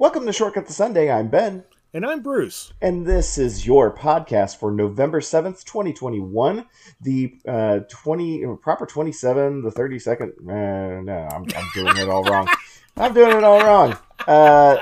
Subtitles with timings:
[0.00, 1.10] Welcome to Shortcut to Sunday.
[1.10, 1.64] I'm Ben.
[1.92, 2.72] And I'm Bruce.
[2.80, 6.64] And this is your podcast for November 7th, 2021.
[7.00, 10.38] The uh, 20, proper 27, the 32nd.
[10.38, 12.46] Uh, no, I'm, I'm doing it all wrong.
[12.96, 13.98] I'm doing it all wrong.
[14.20, 14.76] Uh,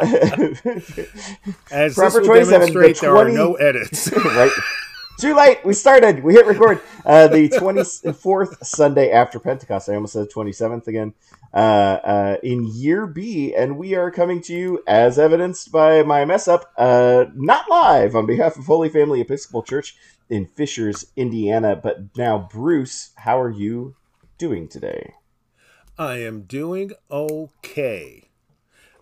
[1.71, 4.13] As proper this will 27, demonstrate, 20, there are no edits.
[4.25, 4.53] right.
[5.19, 5.65] Too late.
[5.65, 6.23] We started.
[6.23, 6.81] We hit record.
[7.05, 9.89] Uh, the 24th Sunday after Pentecost.
[9.89, 11.15] I almost said 27th again.
[11.55, 11.57] Uh,
[12.05, 16.49] uh, in year B, and we are coming to you as evidenced by my mess
[16.49, 19.97] up, uh, not live on behalf of Holy Family Episcopal Church
[20.29, 21.75] in Fishers, Indiana.
[21.77, 23.95] But now, Bruce, how are you
[24.37, 25.15] doing today?
[25.99, 28.29] I am doing okay.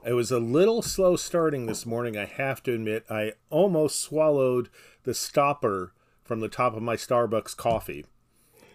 [0.07, 3.05] It was a little slow starting this morning, I have to admit.
[3.11, 4.69] I almost swallowed
[5.03, 5.94] the stopper
[6.25, 8.07] from the top of my Starbucks coffee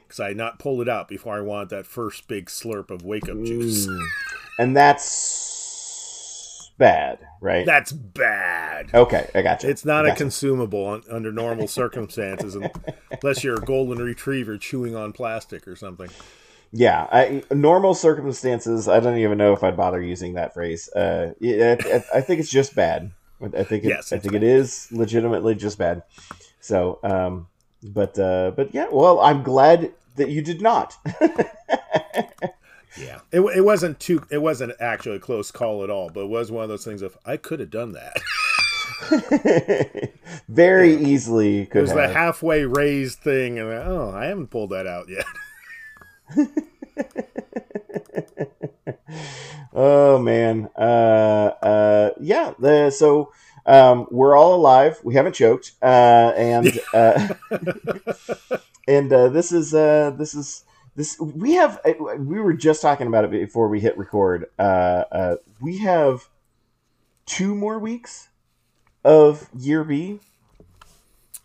[0.09, 3.03] because I had not pulled it out before I wanted that first big slurp of
[3.03, 3.85] wake up juice.
[3.85, 4.07] Mm.
[4.57, 7.66] And that's bad, right?
[7.66, 8.90] That's bad.
[8.93, 9.70] Okay, I got you.
[9.70, 15.13] It's not a consumable un- under normal circumstances, unless you're a golden retriever chewing on
[15.13, 16.10] plastic or something.
[16.71, 18.88] Yeah, I, normal circumstances.
[18.88, 20.90] I don't even know if I'd bother using that phrase.
[20.90, 23.12] Uh, I, I think it's just bad.
[23.41, 24.43] I think it, yes, I think bad.
[24.43, 26.04] it is legitimately just bad.
[26.70, 27.48] So, um,
[27.81, 30.95] but uh, but yeah, well, I'm glad that you did not.
[32.95, 34.21] yeah, it, it wasn't too.
[34.29, 37.01] It wasn't actually a close call at all, but it was one of those things
[37.01, 38.21] of I could have done that.
[40.48, 41.07] Very yeah.
[41.07, 41.79] easily could.
[41.79, 42.09] It was have.
[42.09, 45.26] the halfway raised thing, and oh, I haven't pulled that out yet.
[49.73, 52.54] oh man, uh, uh, yeah.
[52.59, 53.31] The so
[53.70, 54.99] um, we're all alive.
[55.03, 57.27] We haven't choked, uh, and uh,
[58.87, 61.20] and uh, this is uh, this is this.
[61.20, 61.79] We have.
[62.17, 64.47] We were just talking about it before we hit record.
[64.57, 66.28] Uh, uh, we have
[67.28, 68.29] two more weeks
[69.06, 70.19] of year B.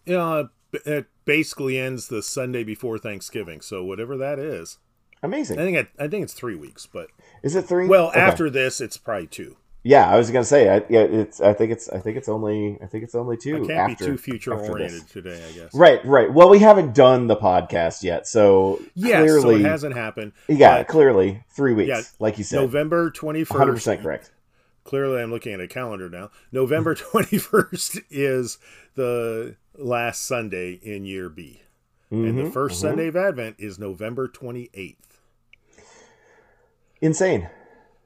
[0.07, 3.61] Yeah, it basically ends the Sunday before Thanksgiving.
[3.61, 4.79] So whatever that is,
[5.23, 5.59] amazing.
[5.59, 7.09] I think it, I think it's three weeks, but
[7.43, 7.87] is it three?
[7.87, 8.21] Well, okay.
[8.21, 9.59] after this, it's probably two.
[9.87, 11.43] Yeah, I was gonna say, I, yeah, it's.
[11.43, 11.91] I think it's.
[11.91, 12.79] I think it's only.
[12.83, 13.57] I think it's only two.
[13.65, 15.45] I can't after, be too future oriented today.
[15.47, 15.75] I guess.
[15.75, 16.33] Right, right.
[16.33, 20.33] Well, we haven't done the podcast yet, so yeah, clearly so it hasn't happened.
[20.49, 22.63] Yeah, clearly three weeks, yeah, like you said.
[22.63, 23.59] November twenty first.
[23.59, 24.31] Hundred percent correct.
[24.85, 26.31] Clearly, I'm looking at a calendar now.
[26.51, 28.57] November twenty first is
[28.95, 31.61] the last Sunday in year B,
[32.11, 32.75] mm-hmm, and the 1st mm-hmm.
[32.75, 35.21] Sunday of Advent is November twenty eighth.
[37.03, 37.51] Insane.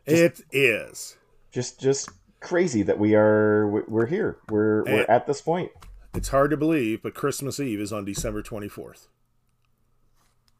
[0.08, 1.17] Just, it is
[1.52, 2.10] just just
[2.40, 4.38] crazy that we are we're here.
[4.48, 5.70] We're and we're at this point.
[6.14, 9.08] It's hard to believe, but Christmas Eve is on December 24th.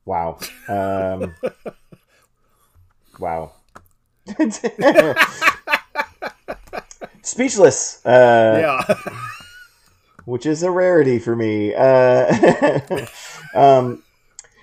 [0.05, 0.39] Wow.
[0.69, 1.35] Um,
[3.19, 3.53] wow.
[7.23, 8.05] Speechless.
[8.05, 8.95] Uh, yeah.
[10.29, 11.75] which is a rarity for me.
[11.75, 13.07] Uh,
[13.55, 14.03] um,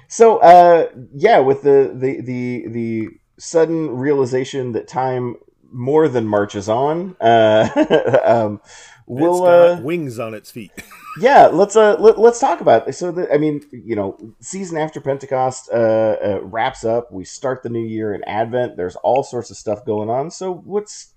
[0.07, 5.35] so uh, yeah, with the, the the the sudden realization that time
[5.75, 7.15] more than marches on.
[7.19, 8.61] Uh, um,
[9.05, 10.71] we'll uh, wings on its feet.
[11.19, 12.93] yeah, let's uh, let, us talk about it.
[12.93, 13.11] so.
[13.11, 17.11] The, I mean, you know, season after Pentecost uh, uh, wraps up.
[17.11, 18.77] We start the new year in Advent.
[18.77, 20.31] There's all sorts of stuff going on.
[20.31, 21.13] So what's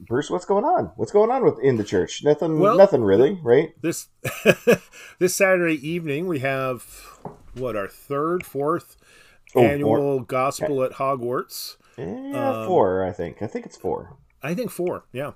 [0.00, 0.92] Bruce, what's going on?
[0.96, 2.24] What's going on with in the church?
[2.24, 2.58] Nothing.
[2.58, 3.72] Well, nothing really, right?
[3.80, 4.08] This
[5.18, 6.82] this Saturday evening we have
[7.54, 8.96] what our third, fourth
[9.54, 10.24] oh, annual four.
[10.24, 11.76] gospel at Hogwarts.
[12.00, 13.04] Yeah, um, four.
[13.04, 13.42] I think.
[13.42, 14.16] I think it's four.
[14.42, 15.04] I think four.
[15.12, 15.32] Yeah,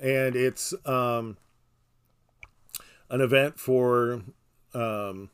[0.00, 1.36] and it's um,
[3.08, 4.22] an event for
[4.74, 5.30] um,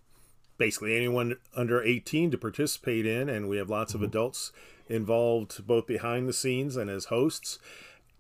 [0.59, 4.09] basically anyone under 18 to participate in, and we have lots of mm-hmm.
[4.09, 4.53] adults
[4.89, 7.59] involved both behind the scenes and as hosts,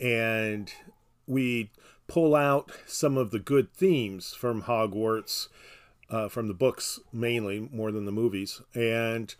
[0.00, 0.72] and
[1.26, 1.70] we
[2.06, 5.48] pull out some of the good themes from Hogwarts.
[6.08, 9.34] Uh, from the books mainly more than the movies and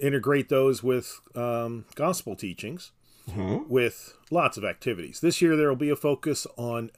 [0.00, 2.92] integrate those with um, gospel teachings
[3.28, 3.68] mm-hmm.
[3.68, 5.20] with lots of activities.
[5.20, 6.90] This year, there will be a focus on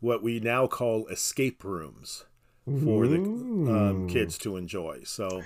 [0.00, 2.24] what we now call escape rooms
[2.64, 5.00] for the um, kids to enjoy.
[5.04, 5.42] So,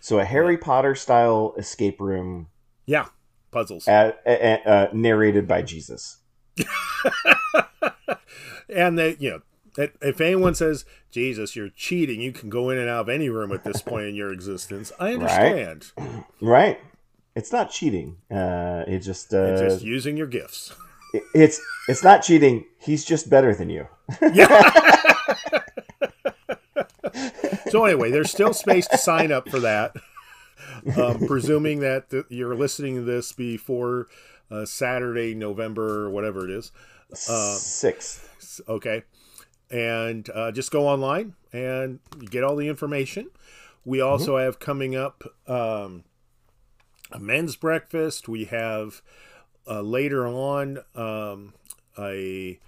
[0.00, 2.48] so a Harry Potter style escape room.
[2.86, 3.06] Yeah,
[3.50, 3.88] puzzles.
[3.88, 6.18] Uh, uh, narrated by Jesus.
[8.68, 9.40] and they, you know,
[9.76, 13.52] if anyone says, Jesus, you're cheating, you can go in and out of any room
[13.52, 14.92] at this point in your existence.
[14.98, 15.92] I understand.
[15.96, 16.24] Right.
[16.40, 16.80] right.
[17.34, 18.18] It's not cheating.
[18.30, 20.74] Uh, it's just uh, it's just using your gifts.
[21.34, 22.66] It's it's not cheating.
[22.78, 23.88] He's just better than you.
[24.34, 25.12] yeah.
[27.70, 29.94] so anyway, there's still space to sign up for that.
[30.96, 34.08] Um, presuming that you're listening to this before
[34.50, 36.72] uh, Saturday, November, whatever it is.
[37.28, 38.60] Uh, Sixth.
[38.68, 39.04] Okay.
[39.72, 43.30] And uh, just go online and get all the information.
[43.84, 46.04] We also have coming up um,
[47.10, 48.28] a men's breakfast.
[48.28, 49.02] We have
[49.66, 51.54] uh, later on um,
[51.98, 52.60] a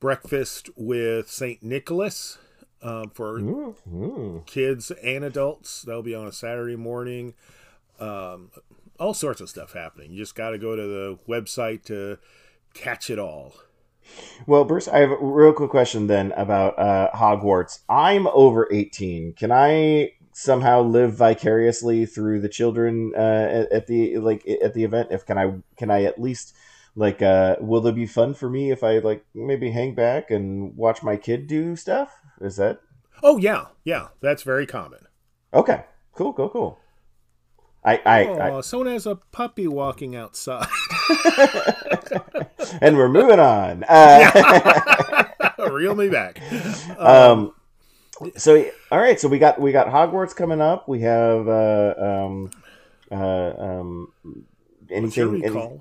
[0.00, 1.62] breakfast with St.
[1.62, 2.38] Nicholas
[2.82, 4.42] um, for ooh.
[4.46, 5.82] kids and adults.
[5.82, 7.34] That'll be on a Saturday morning.
[7.98, 8.50] Um,
[8.98, 10.12] all sorts of stuff happening.
[10.12, 12.18] You just got to go to the website to
[12.74, 13.54] catch it all.
[14.46, 17.80] Well, Bruce, I have a real quick question then about uh, Hogwarts.
[17.88, 19.34] I'm over 18.
[19.34, 24.84] Can I somehow live vicariously through the children uh, at, at the like at the
[24.84, 25.08] event?
[25.10, 26.54] If can I can I at least
[26.96, 30.76] like uh, will there be fun for me if I like maybe hang back and
[30.76, 32.20] watch my kid do stuff?
[32.40, 32.80] Is that
[33.22, 35.06] Oh yeah, yeah, that's very common.
[35.52, 35.84] okay?
[36.14, 36.78] Cool, cool, cool.
[37.84, 40.66] I, I, I Oh, someone has a puppy walking outside.
[42.80, 43.84] and we're moving on.
[43.88, 45.24] Uh,
[45.70, 46.40] Reel me back.
[46.98, 47.52] um
[48.36, 48.62] so
[48.92, 52.50] all right so we got we got hogwarts coming up we have uh um
[53.10, 53.14] uh
[53.58, 54.12] um
[54.90, 55.80] anything any-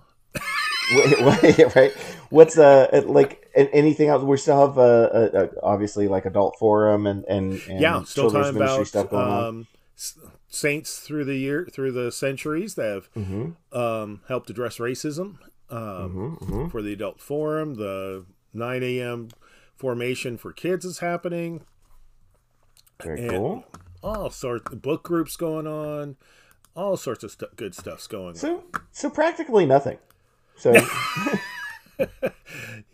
[1.26, 1.92] wait, right
[2.30, 7.26] what's uh like anything else we still have uh, uh, obviously like adult forum and
[7.26, 9.79] and, and yeah, still children's talking ministry about stuff going on um, s-
[10.48, 15.38] saints through the year, through the centuries that have mm-hmm, um, helped address racism.
[15.72, 16.68] Um, mm-hmm, mm-hmm.
[16.70, 17.76] for the adult forum.
[17.76, 19.30] The 9 a.m.
[19.76, 21.62] formation for kids is happening.
[23.04, 23.66] very and- cool
[24.02, 26.16] All sorts of book groups going on.
[26.76, 28.36] All sorts of stu- good stuff's going on.
[28.36, 29.98] so so practically nothing
[30.56, 30.74] so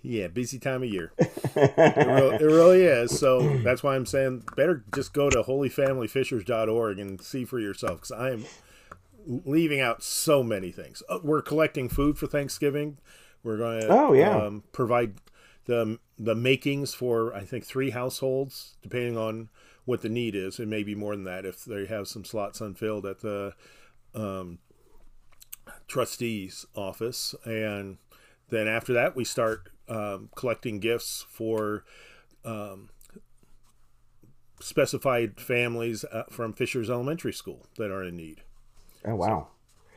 [0.01, 1.11] Yeah, busy time of year.
[1.17, 3.17] It, real, it really is.
[3.17, 8.11] So that's why I'm saying better just go to holyfamilyfishers.org and see for yourself because
[8.11, 8.45] I am
[9.25, 11.01] leaving out so many things.
[11.09, 12.97] Uh, we're collecting food for Thanksgiving.
[13.43, 14.35] We're going to Oh, yeah.
[14.37, 15.15] um, provide
[15.65, 19.49] the the makings for I think three households, depending on
[19.85, 20.59] what the need is.
[20.59, 23.53] It may be more than that if they have some slots unfilled at the
[24.13, 24.59] um,
[25.87, 27.97] trustees office, and
[28.49, 31.83] then after that we start um, collecting gifts for
[32.43, 32.89] um,
[34.59, 38.41] specified families uh, from Fishers Elementary School that are in need.
[39.05, 39.47] oh wow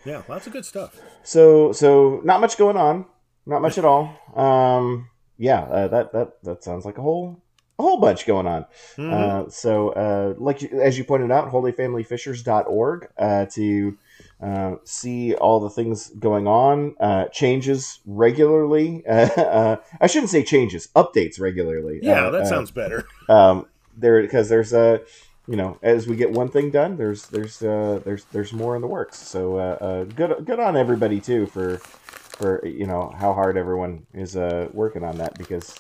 [0.05, 0.99] Yeah, lots of good stuff.
[1.23, 3.07] So so not much going on,
[3.47, 4.19] not much at all.
[4.35, 7.41] Um, yeah, uh, that that that sounds like a whole
[7.79, 8.67] a whole bunch going on.
[8.97, 9.13] Mhm.
[9.13, 13.99] Uh, so uh, like as you pointed out, holyfamilyfishers.org uh, to
[14.41, 16.95] uh, see all the things going on.
[17.01, 19.05] Uh, changes regularly.
[19.09, 22.01] Uh, uh, I shouldn't say changes, updates regularly.
[22.03, 23.07] yeah, Uh, that sounds better.
[23.29, 25.01] um, there because there's a
[25.49, 28.83] you know as we get one thing done there's there's uh, there's there's more in
[28.83, 33.33] the works so uh, uh, good good on everybody too for for you know how
[33.33, 35.75] hard everyone is uh, working on that because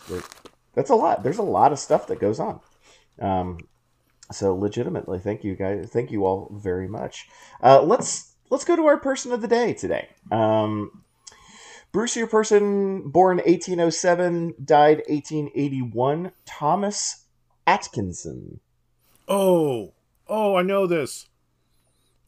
[0.74, 2.58] that's a lot there's a lot of stuff that goes on
[3.20, 3.58] um,
[4.32, 7.28] so legitimately thank you guys thank you all very much
[7.62, 11.02] uh, let's let's go to our person of the day today um,
[11.90, 16.32] Bruce, your person born 1807, died 1881.
[16.44, 17.24] Thomas
[17.66, 18.60] Atkinson.
[19.26, 19.94] Oh,
[20.26, 21.28] oh, I know this.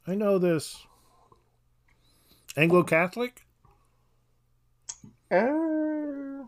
[0.06, 0.78] I know this.
[2.56, 3.42] Anglo Catholic?
[5.30, 6.46] Uh,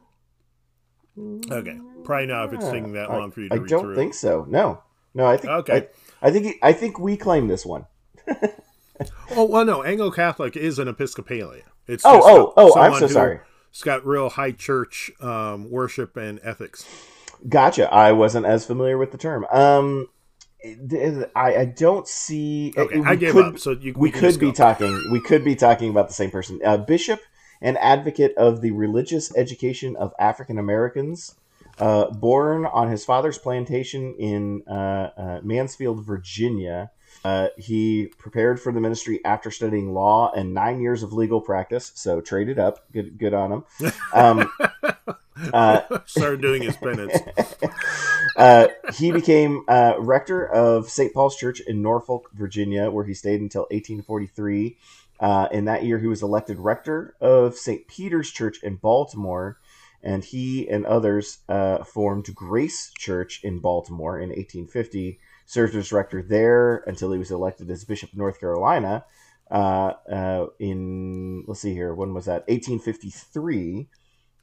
[1.50, 3.82] Okay, probably not if it's taking that I- long for you to I read don't
[3.82, 3.94] through.
[3.96, 4.46] think so.
[4.48, 4.82] No,
[5.12, 5.26] no.
[5.26, 5.88] I think Okay.
[6.22, 7.84] I, I think I think we claim this one.
[9.34, 11.64] Oh well, no, Anglo Catholic is an Episcopalian.
[11.86, 12.78] It's Oh, just oh, oh!
[12.80, 13.40] I'm so sorry.
[13.70, 16.86] It's got real high church um, worship and ethics.
[17.48, 17.92] Gotcha.
[17.92, 19.46] I wasn't as familiar with the term.
[19.50, 20.08] Um,
[21.34, 22.72] I, I don't see.
[22.76, 23.58] Okay, we I gave could- up.
[23.58, 26.60] So you, we can could be talking we could be talking about the same person
[26.64, 27.20] uh, bishop
[27.60, 31.34] and advocate of the religious education of african americans
[31.78, 36.90] uh, born on his father's plantation in uh, uh, mansfield virginia
[37.24, 41.92] uh, he prepared for the ministry after studying law and nine years of legal practice
[41.94, 44.52] so traded up good good on him um,
[45.52, 47.14] uh, Started doing his penance.
[48.36, 51.12] uh, he became uh, rector of St.
[51.12, 54.76] Paul's Church in Norfolk, Virginia, where he stayed until 1843.
[55.20, 57.86] Uh, in that year, he was elected rector of St.
[57.86, 59.58] Peter's Church in Baltimore,
[60.02, 65.20] and he and others uh, formed Grace Church in Baltimore in 1850.
[65.52, 69.04] Served as rector there until he was elected as Bishop of North Carolina
[69.50, 72.48] uh, uh, in, let's see here, when was that?
[72.48, 73.86] 1853.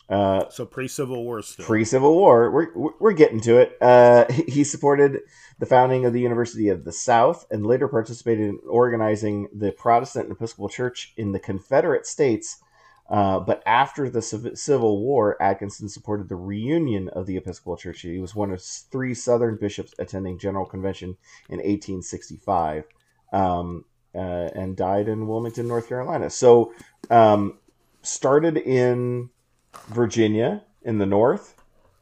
[0.08, 1.66] Uh, So pre Civil War still.
[1.66, 3.75] Pre Civil War, we're, we're getting to it.
[3.82, 5.22] Uh, he supported
[5.58, 10.28] the founding of the University of the South and later participated in organizing the Protestant
[10.28, 12.58] and Episcopal Church in the Confederate States
[13.10, 18.01] Uh, but after the Civil War, Atkinson supported the reunion of the Episcopal Church.
[18.01, 21.18] He was one of three Southern bishops attending General Convention
[21.50, 22.84] in 1865
[23.34, 26.30] um, uh, and died in Wilmington, North Carolina.
[26.30, 26.74] So,
[27.10, 27.58] um,
[28.01, 29.30] started in
[29.88, 31.56] Virginia in the North,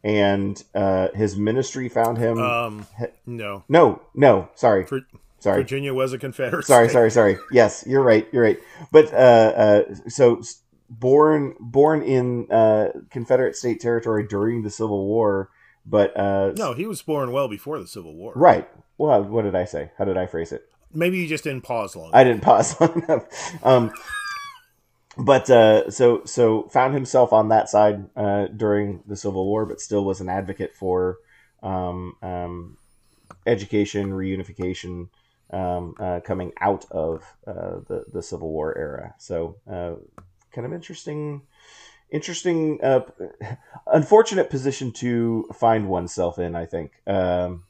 [0.03, 2.37] and uh, his ministry found him.
[2.39, 2.87] Um,
[3.25, 4.83] no, no, no, sorry.
[4.83, 5.07] Vir-
[5.39, 5.61] sorry.
[5.61, 6.65] Virginia was a Confederate.
[6.65, 6.93] Sorry, state.
[6.93, 7.37] sorry, sorry.
[7.51, 8.27] Yes, you're right.
[8.31, 8.59] You're right.
[8.91, 10.41] But uh, uh, so
[10.89, 15.49] born born in uh, Confederate state territory during the Civil War,
[15.85, 18.33] but uh, No, he was born well before the Civil War.
[18.35, 18.69] right.
[18.97, 19.91] Well, what did I say?
[19.97, 20.67] How did I phrase it?
[20.91, 22.09] Maybe you just didn't pause long.
[22.13, 23.25] I didn't pause long enough.
[23.63, 23.91] Um,
[25.17, 29.81] but uh, so so found himself on that side uh, during the Civil War, but
[29.81, 31.17] still was an advocate for
[31.63, 32.77] um, um,
[33.45, 35.09] education, reunification,
[35.51, 39.15] um, uh, coming out of uh, the the Civil War era.
[39.17, 39.95] So uh,
[40.57, 41.43] kind of interesting.
[42.09, 43.01] Interesting, uh,
[43.93, 46.55] unfortunate position to find oneself in.
[46.55, 47.65] I think, um,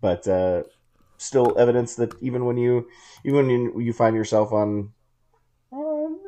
[0.00, 0.62] but uh,
[1.18, 2.88] still evidence that even when you
[3.24, 4.92] even when you, you find yourself on
[5.72, 6.20] um,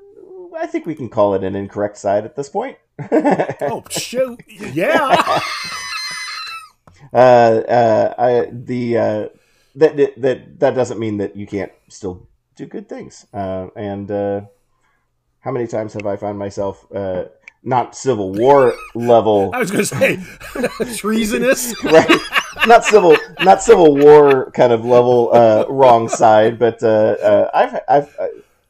[0.59, 2.77] I think we can call it an incorrect side at this point.
[3.13, 4.41] oh shoot!
[4.49, 5.17] Yeah.
[7.13, 9.29] uh, uh, I, the uh,
[9.77, 13.27] that that that doesn't mean that you can't still do good things.
[13.33, 14.43] Uh, and uh,
[15.47, 17.27] how many times have I found myself uh,
[17.63, 21.73] not Civil War level, I was going to say treasonous.
[21.85, 22.11] right?
[22.67, 27.79] Not civil, not Civil War kind of level, uh, wrong side, but uh, uh, I've
[27.89, 28.19] I've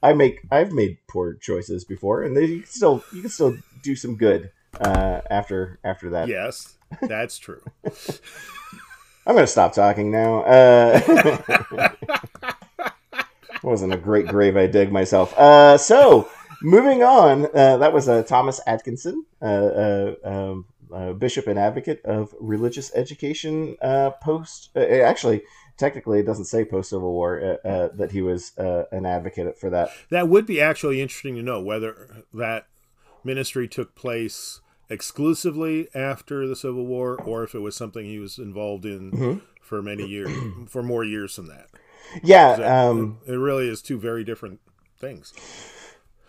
[0.02, 3.56] I make I've made poor choices before, and they, you can still you can still
[3.82, 6.28] do some good uh, after after that.
[6.28, 7.62] Yes, that's true.
[9.26, 10.42] I'm going to stop talking now.
[10.42, 11.88] Uh,
[13.62, 15.36] wasn't a great grave I dig myself.
[15.36, 16.28] Uh, so,
[16.66, 22.04] moving on, uh, that was uh, Thomas Atkinson, uh, uh, um, uh, bishop and advocate
[22.04, 24.70] of religious education uh, post.
[24.74, 25.42] Uh, actually,
[25.78, 29.58] technically, it doesn't say post Civil War uh, uh, that he was uh, an advocate
[29.58, 29.90] for that.
[30.10, 32.66] That would be actually interesting to know whether that
[33.24, 38.38] ministry took place exclusively after the Civil War or if it was something he was
[38.38, 39.40] involved in Mhm.
[39.60, 40.30] for many years,
[40.68, 41.66] for more years than that.
[42.22, 42.52] Yeah.
[42.52, 44.60] Um, it really is two very different
[44.98, 45.32] things.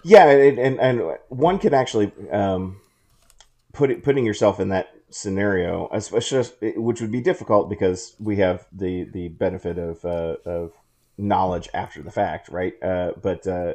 [0.04, 2.80] Yeah, and and, and one can actually um,
[3.74, 8.66] put it, putting yourself in that scenario, especially which would be difficult because we have
[8.72, 10.72] the the benefit of uh, of
[11.18, 12.82] knowledge after the fact, right?
[12.82, 13.74] Uh, but uh,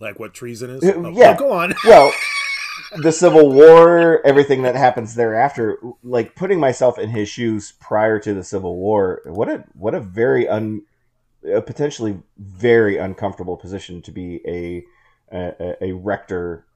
[0.00, 0.84] Like what treason is?
[0.84, 1.34] Uh, Oh, yeah.
[1.36, 1.74] oh, go on.
[1.84, 2.12] well,
[2.96, 8.34] the Civil War, everything that happens thereafter, like putting myself in his shoes prior to
[8.34, 10.82] the Civil War, what a what a very un
[11.48, 14.84] a potentially very uncomfortable position to be a
[15.32, 16.66] a, a rector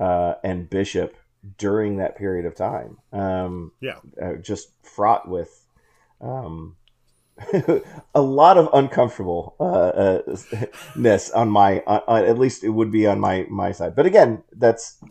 [0.00, 1.16] uh, and bishop
[1.58, 2.98] during that period of time.
[3.12, 3.98] Um, Yeah.
[4.22, 5.66] uh, just fraught with
[6.20, 6.76] um,
[8.14, 10.36] a lot of uncomfortable uh, uh,
[10.96, 14.06] ness on my uh, uh, at least it would be on my my side but
[14.06, 15.02] again that's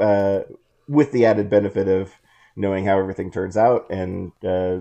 [0.00, 0.40] uh,
[0.88, 2.12] with the added benefit of
[2.54, 4.78] knowing how everything turns out and uh,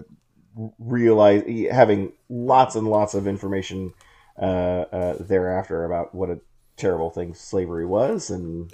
[0.78, 3.92] realize having lots and lots of information
[4.40, 6.40] uh, uh, thereafter about what a
[6.78, 8.72] terrible thing slavery was and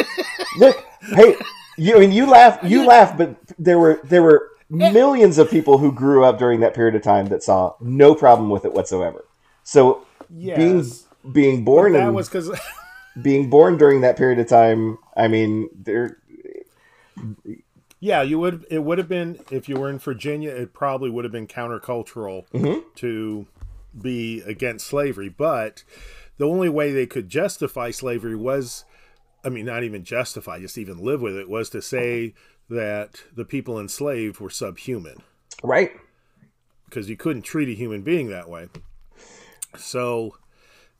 [0.58, 0.84] look
[1.14, 1.36] hey
[1.76, 5.78] you I mean you laugh you laugh but there were there were millions of people
[5.78, 9.24] who grew up during that period of time that saw no problem with it whatsoever
[9.62, 10.56] so Yes.
[10.56, 12.50] being being born that in was because
[13.22, 16.18] being born during that period of time i mean there
[17.98, 18.66] yeah, you would.
[18.70, 20.50] It would have been if you were in Virginia.
[20.50, 22.84] It probably would have been countercultural Mhm.
[22.96, 23.46] to
[23.98, 25.30] be against slavery.
[25.30, 25.82] But
[26.38, 28.84] the only way they could justify slavery was,
[29.44, 32.34] I mean, not even justify, just even live with it, was to say
[32.68, 35.22] that the people enslaved were subhuman
[35.62, 35.92] right
[36.86, 38.68] because you couldn't treat a human being that way.
[39.76, 40.36] So,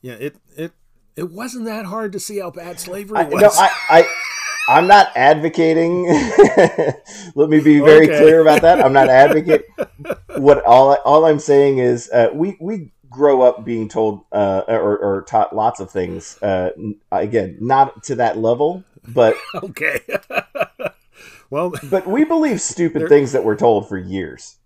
[0.03, 0.73] yeah, it it
[1.17, 3.43] it wasn't that hard to see how bad slavery I, was.
[3.43, 3.71] no, I,
[4.69, 6.05] I, I'm not advocating.
[7.35, 8.19] Let me be very Okay.
[8.19, 8.85] clear about that.
[8.85, 9.67] I'm not advocating.
[10.37, 14.63] What all I, all I'm saying is uh, we we grow up being told uh,
[14.69, 16.41] or, or taught lots of things.
[16.43, 16.71] Uh,
[17.11, 20.01] again, not to that level, but okay.
[21.51, 24.57] well, but we believe stupid things that we're told for years,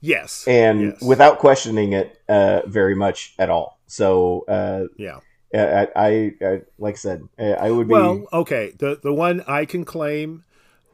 [0.00, 1.02] yes, and yes.
[1.02, 3.78] without questioning it uh, very much at all.
[3.86, 4.44] So.
[4.48, 5.20] Uh, yeah.
[5.56, 7.92] I, I, I, like I said, I would be.
[7.92, 8.72] Well, okay.
[8.76, 10.42] The the one I can claim,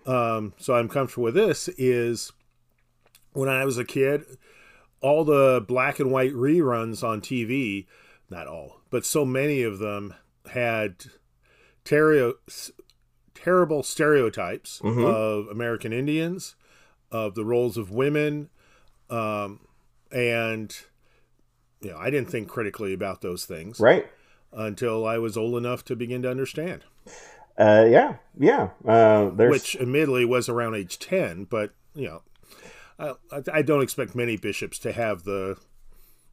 [0.05, 2.31] um, so I'm comfortable with this is
[3.33, 4.27] when I was a kid,
[5.01, 7.87] all the black and white reruns on TV,
[8.29, 10.15] not all, but so many of them
[10.51, 11.05] had
[11.85, 12.35] ter-
[13.35, 15.05] terrible stereotypes Mhm.
[15.07, 16.57] of American Indians,
[17.11, 18.51] of the roles of women,
[19.09, 19.61] um,
[20.13, 20.77] and
[21.81, 24.07] you know, I didn't think critically about those things Right.
[24.53, 26.85] until I was old enough to begin to understand.
[27.57, 28.17] Uh, yeah.
[28.39, 28.71] Yeah.
[28.87, 32.23] Uh, there's Which, admittedly, was around age ten, but you know,
[33.01, 35.57] I, I- don't expect many bishops to have the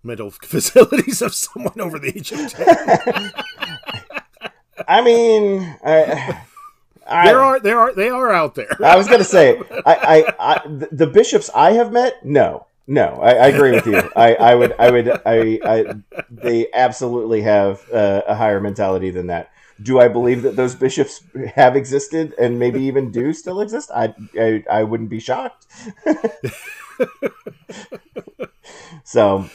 [0.04, 3.32] mental facilities of someone over the age of ten.
[4.88, 6.44] I mean, I,
[7.08, 8.70] I, there are, there are, they are out there.
[8.84, 13.48] I was gonna say, I, I, the, bishops I have met, no, no, I, I
[13.48, 13.98] agree with you.
[14.16, 15.96] I, I would, I would, I, I
[16.30, 19.52] they absolutely have uh, a higher mentality than that.
[19.82, 21.24] Do I believe that those bishops
[21.56, 23.92] have existed and maybe even do still exist?
[23.94, 25.68] I, I, I wouldn't be shocked.
[29.04, 29.50] so,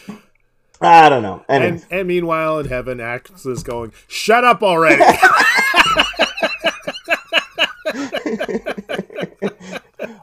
[0.81, 1.45] I don't know.
[1.49, 5.03] And, and meanwhile, in heaven, Axe is going, "Shut up already!"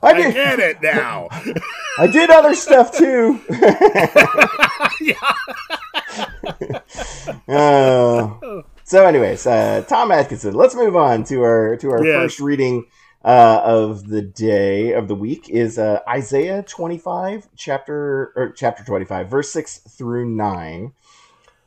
[0.02, 1.28] I I did, get it now.
[1.98, 3.40] I did other stuff too.
[5.02, 5.14] yeah.
[7.48, 10.56] Uh, so, anyways, uh, Tom Atkinson.
[10.56, 12.16] Let's move on to our to our Yes.
[12.16, 12.86] first reading
[13.24, 18.84] uh, of the day of the week is uh, Isaiah twenty five, chapter or chapter
[18.84, 20.94] twenty five, verse six through nine.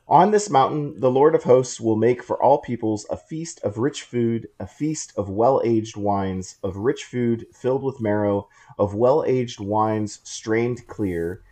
[0.08, 3.78] On this mountain, the Lord of hosts will make for all peoples a feast of
[3.78, 8.48] rich food, a feast of well aged wines, of rich food filled with marrow,
[8.80, 11.44] of well aged wines strained clear.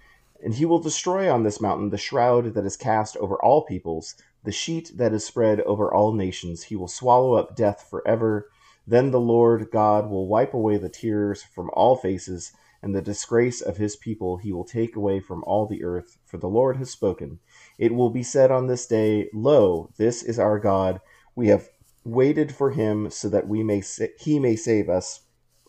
[0.42, 4.16] And he will destroy on this mountain the shroud that is cast over all peoples,
[4.44, 6.64] the sheet that is spread over all nations.
[6.64, 8.48] He will swallow up death forever.
[8.86, 13.60] Then the Lord God will wipe away the tears from all faces, and the disgrace
[13.60, 16.90] of his people he will take away from all the earth, for the Lord has
[16.90, 17.38] spoken.
[17.78, 21.00] It will be said on this day, Lo, this is our God.
[21.36, 21.68] We have
[22.04, 25.20] waited for him so that we may sa- he may save us.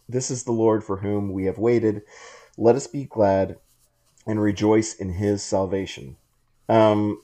[0.07, 2.03] This is the Lord for whom we have waited.
[2.57, 3.57] Let us be glad
[4.25, 6.17] and rejoice in his salvation.
[6.69, 7.21] Um,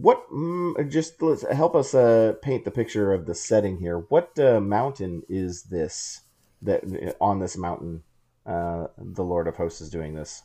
[0.00, 3.98] what mm, just let's help us uh, paint the picture of the setting here.
[3.98, 6.20] What uh, mountain is this
[6.62, 8.02] that on this mountain
[8.46, 10.42] uh, the Lord of Hosts is doing this?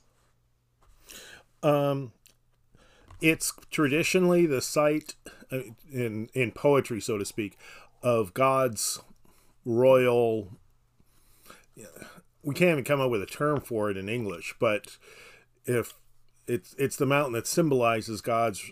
[1.61, 2.11] Um,
[3.21, 5.15] it's traditionally the site
[5.51, 5.59] uh,
[5.91, 7.57] in in poetry, so to speak,
[8.01, 9.01] of God's
[9.65, 10.49] royal.
[12.41, 14.97] We can't even come up with a term for it in English, but
[15.65, 15.93] if
[16.47, 18.71] it's it's the mountain that symbolizes God's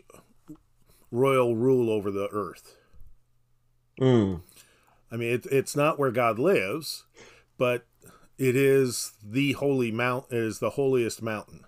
[1.11, 2.77] royal rule over the earth.
[3.99, 4.41] Mm.
[5.11, 7.05] I mean, it, it's not where God lives,
[7.57, 7.85] but
[8.37, 10.25] it is the holy mount.
[10.31, 11.63] It is the holiest mountain.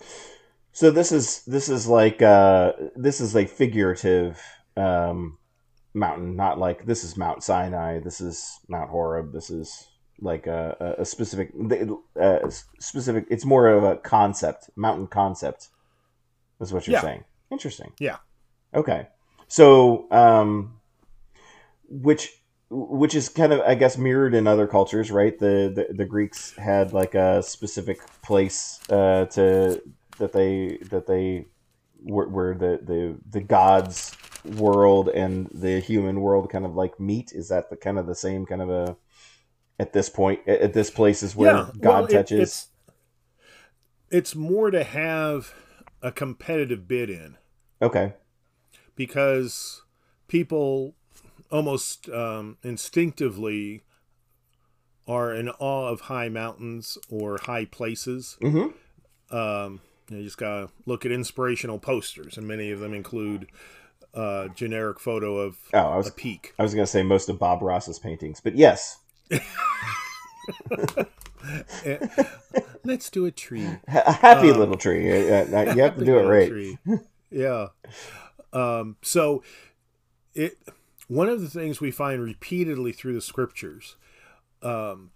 [0.71, 4.41] So this is this is like uh, this is a figurative
[4.75, 5.37] um,
[5.93, 9.87] mountain, not like this is Mount Sinai, this is Mount Horeb, this is
[10.19, 11.51] like a, a a specific
[12.19, 13.25] uh, specific.
[13.29, 15.67] It's more of a concept, mountain concept.
[16.59, 17.01] That's what you're Yeah.
[17.01, 17.23] saying.
[17.51, 17.91] Interesting.
[17.99, 18.17] Yeah.
[18.73, 19.09] Okay.
[19.47, 20.79] So, um,
[21.87, 22.29] which
[22.69, 25.37] which is kind of I guess mirrored in other cultures, right?
[25.37, 29.81] The the, the Greeks had like a specific place uh, to
[30.17, 31.45] that they that they
[32.01, 37.31] were, where the, the the gods world and the human world kind of like meet.
[37.31, 38.97] Is that the kind of the same kind of a
[39.79, 42.39] at this point at at this place is where Yeah, God well, it- touches?
[42.39, 42.67] it's-
[44.11, 45.53] It's more to have
[46.01, 47.37] a competitive bid in
[47.81, 48.13] okay.
[48.95, 49.81] Because
[50.27, 50.95] people
[51.51, 53.83] almost um, instinctively
[55.07, 58.37] are in awe of high mountains or high places.
[58.41, 59.35] Mm-hmm.
[59.35, 63.47] Um, you just gotta look at inspirational posters, and many of them include
[64.13, 66.53] a generic photo of Oh, I was a peak.
[66.59, 68.99] I was to say most of Bob Ross's paintings, but yes,
[72.85, 73.67] Let's do a tree.
[73.87, 75.09] a happy Um, little tree.
[75.31, 76.49] Uh, uh, You have to do it right.
[76.49, 76.77] Tree.
[77.31, 77.67] yeah.
[78.53, 79.43] Um, so
[80.33, 80.57] it
[81.07, 83.97] one of the things we find repeatedly through the scriptures,
[84.61, 85.11] um,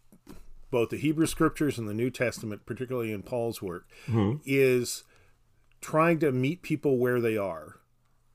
[0.70, 4.42] both the Hebrew scriptures and the New Testament, particularly in Paul's work, Mhm.
[4.46, 5.04] is
[5.80, 7.80] trying to meet people where they are,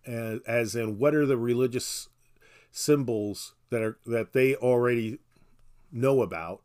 [0.06, 2.08] as, as in what are the religious
[2.70, 5.18] symbols that are that they already
[5.90, 6.62] know about,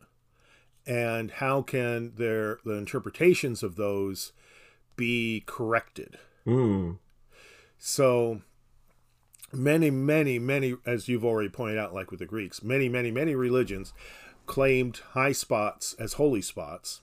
[0.86, 4.32] and how can their the interpretations of those
[4.96, 6.18] be corrected.
[6.46, 7.00] Mm.
[7.78, 8.42] So
[9.54, 13.36] many, many, many, as you've already pointed out, like with the Greeks, many, many, many
[13.36, 13.94] religions
[14.46, 17.02] claimed high spots as holy spots.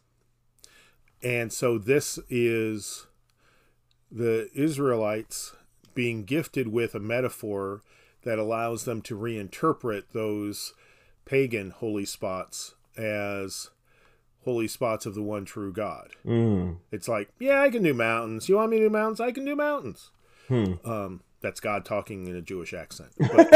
[1.23, 3.07] And so this is
[4.11, 5.55] the Israelites
[5.95, 7.83] being gifted with a metaphor
[8.25, 10.75] that allows them to reinterpret those
[11.25, 13.71] pagan holy spots as
[14.45, 16.11] holy spots of the one true God.
[16.27, 16.77] Mm.
[16.91, 18.49] It's like, yeah, I can do mountains.
[18.49, 19.21] You want me to do mountains?
[19.21, 20.11] I can do mountains.
[20.49, 20.75] Hmm.
[20.85, 23.11] Um, that's God talking in a Jewish accent.
[23.19, 23.49] But,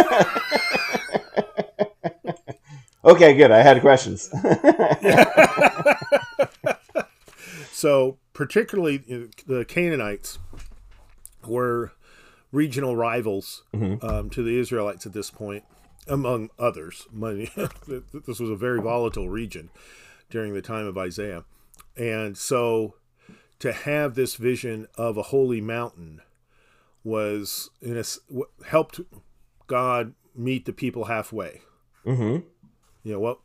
[3.05, 3.51] Okay, good.
[3.51, 4.29] I had questions.
[7.72, 8.98] so, particularly
[9.46, 10.38] the Canaanites
[11.46, 11.92] were
[12.53, 15.64] regional rivals um, to the Israelites at this point,
[16.07, 17.07] among others.
[17.12, 17.51] Money-
[17.87, 19.70] this was a very volatile region
[20.29, 21.44] during the time of Isaiah.
[21.96, 22.94] And so,
[23.61, 26.20] to have this vision of a holy mountain
[27.09, 28.05] was in a,
[28.66, 29.01] helped
[29.66, 31.62] God meet the people halfway.
[32.05, 32.38] hmm
[33.03, 33.38] You know what?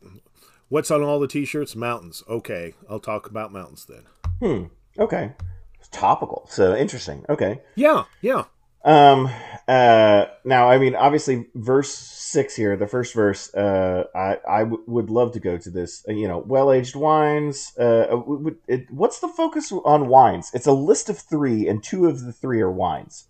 [0.68, 1.74] What's on all the T-shirts?
[1.76, 2.22] Mountains.
[2.28, 4.04] Okay, I'll talk about mountains then.
[4.40, 4.64] Hmm.
[5.02, 5.32] Okay.
[5.78, 6.46] It's topical.
[6.50, 7.24] So interesting.
[7.28, 7.60] Okay.
[7.76, 8.44] Yeah, yeah,
[8.84, 9.30] Um.
[9.68, 10.26] Uh.
[10.44, 13.52] Now, I mean, obviously, verse six here, the first verse.
[13.54, 14.04] Uh.
[14.14, 16.04] I I w- would love to go to this.
[16.08, 17.72] Uh, you know, well aged wines.
[17.78, 18.06] Uh.
[18.06, 20.50] w- w- It, what's the focus on wines?
[20.54, 23.26] It's a list of three, and two of the three are wines.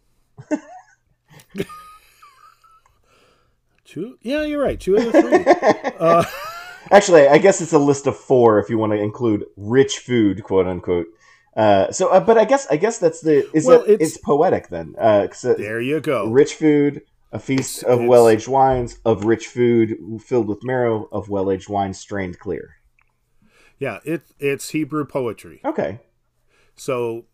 [3.85, 4.18] Two.
[4.23, 4.79] Yeah, you're right.
[4.79, 5.94] Two out of the three.
[5.99, 6.25] uh,
[6.90, 10.42] Actually, I guess it's a list of four if you want to include rich food,
[10.44, 11.07] quote unquote.
[11.57, 14.18] Uh, so, uh, but I guess I guess that's the is Well, it, it's- it's,
[14.18, 14.94] poetic then.
[14.99, 16.29] Uh, uh, there you go.
[16.29, 20.62] rich food, a feast It's- of it's- well aged wines, of rich food filled with
[20.64, 22.77] marrow, of well aged wine strained clear.
[23.79, 25.61] Yeah, it it's Hebrew poetry.
[25.64, 26.01] Okay.
[26.77, 27.25] So,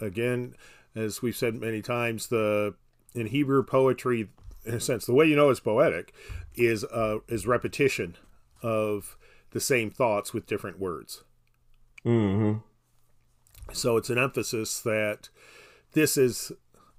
[0.00, 0.54] again,
[0.96, 2.74] as we've said many times, the
[3.14, 4.28] in Hebrew poetry,
[4.64, 6.12] in a sense, the way you know it's poetic
[6.54, 8.16] is uh, is repetition
[8.62, 9.16] of
[9.50, 11.22] the same thoughts with different words.
[12.02, 12.54] hmm
[13.72, 15.28] So it's an emphasis that
[15.92, 16.52] this is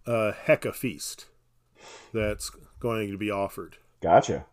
[0.05, 1.25] a hecka feast
[2.13, 3.77] that's going to be offered.
[4.01, 4.45] Gotcha.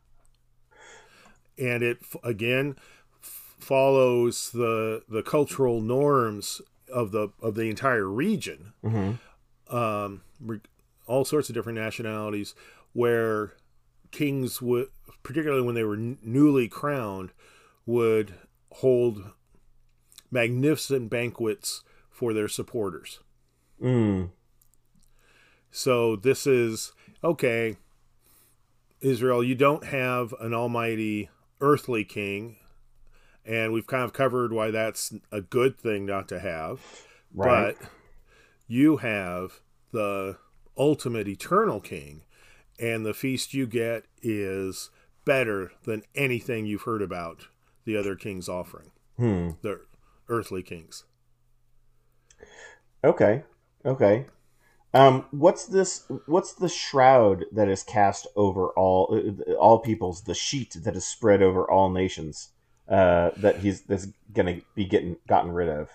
[1.59, 2.77] and it again
[3.23, 6.61] f- follows the the cultural norms
[6.93, 9.13] of the of the entire region hmm
[9.75, 10.61] um re-
[11.07, 12.55] all sorts of different nationalities
[12.93, 13.53] where
[14.11, 14.89] kings would
[15.23, 17.33] particularly when they were n- newly crowned
[17.87, 18.35] would
[18.73, 19.31] hold
[20.31, 23.21] magnificent banquets for their supporters
[23.83, 24.31] Mm.
[25.71, 27.77] So this is okay,
[29.01, 31.29] Israel, you don't have an almighty
[31.61, 32.57] earthly king,
[33.45, 36.81] and we've kind of covered why that's a good thing not to have.
[37.35, 37.77] Right.
[37.79, 37.89] But
[38.69, 39.61] you have
[39.95, 40.37] the
[40.77, 42.23] ultimate eternal king,
[42.81, 44.91] and the feast you get is
[45.25, 47.47] better than anything you've heard about
[47.85, 49.51] the other kings offering, Hmm.
[49.63, 49.81] the
[50.29, 51.05] earthly kings.
[53.05, 53.45] Okay.
[53.87, 54.27] Okay.
[54.93, 56.05] Um, what's this?
[56.27, 59.21] What's the shroud that is cast over all
[59.59, 60.23] all peoples?
[60.23, 62.51] The sheet that is spread over all nations.
[62.89, 65.91] Uh, that he's that's gonna be getting gotten rid of.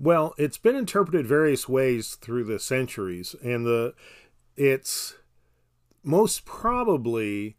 [0.00, 3.92] Well, it's been interpreted various ways through the centuries, and the
[4.56, 5.16] it's
[6.02, 7.56] most probably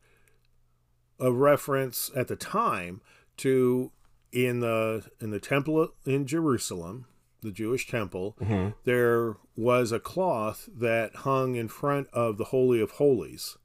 [1.19, 3.01] a reference at the time
[3.37, 3.91] to
[4.31, 7.05] in the in the temple in Jerusalem,
[7.41, 12.81] the Jewish temple, hmm there was a cloth that hung in front of the holy
[12.81, 13.57] of holies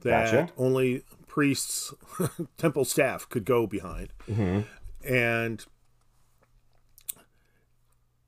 [0.00, 0.52] that Gotcha.
[0.58, 1.94] only priests,
[2.58, 4.12] temple staff could go behind.
[4.26, 4.60] Hmm
[5.04, 5.64] and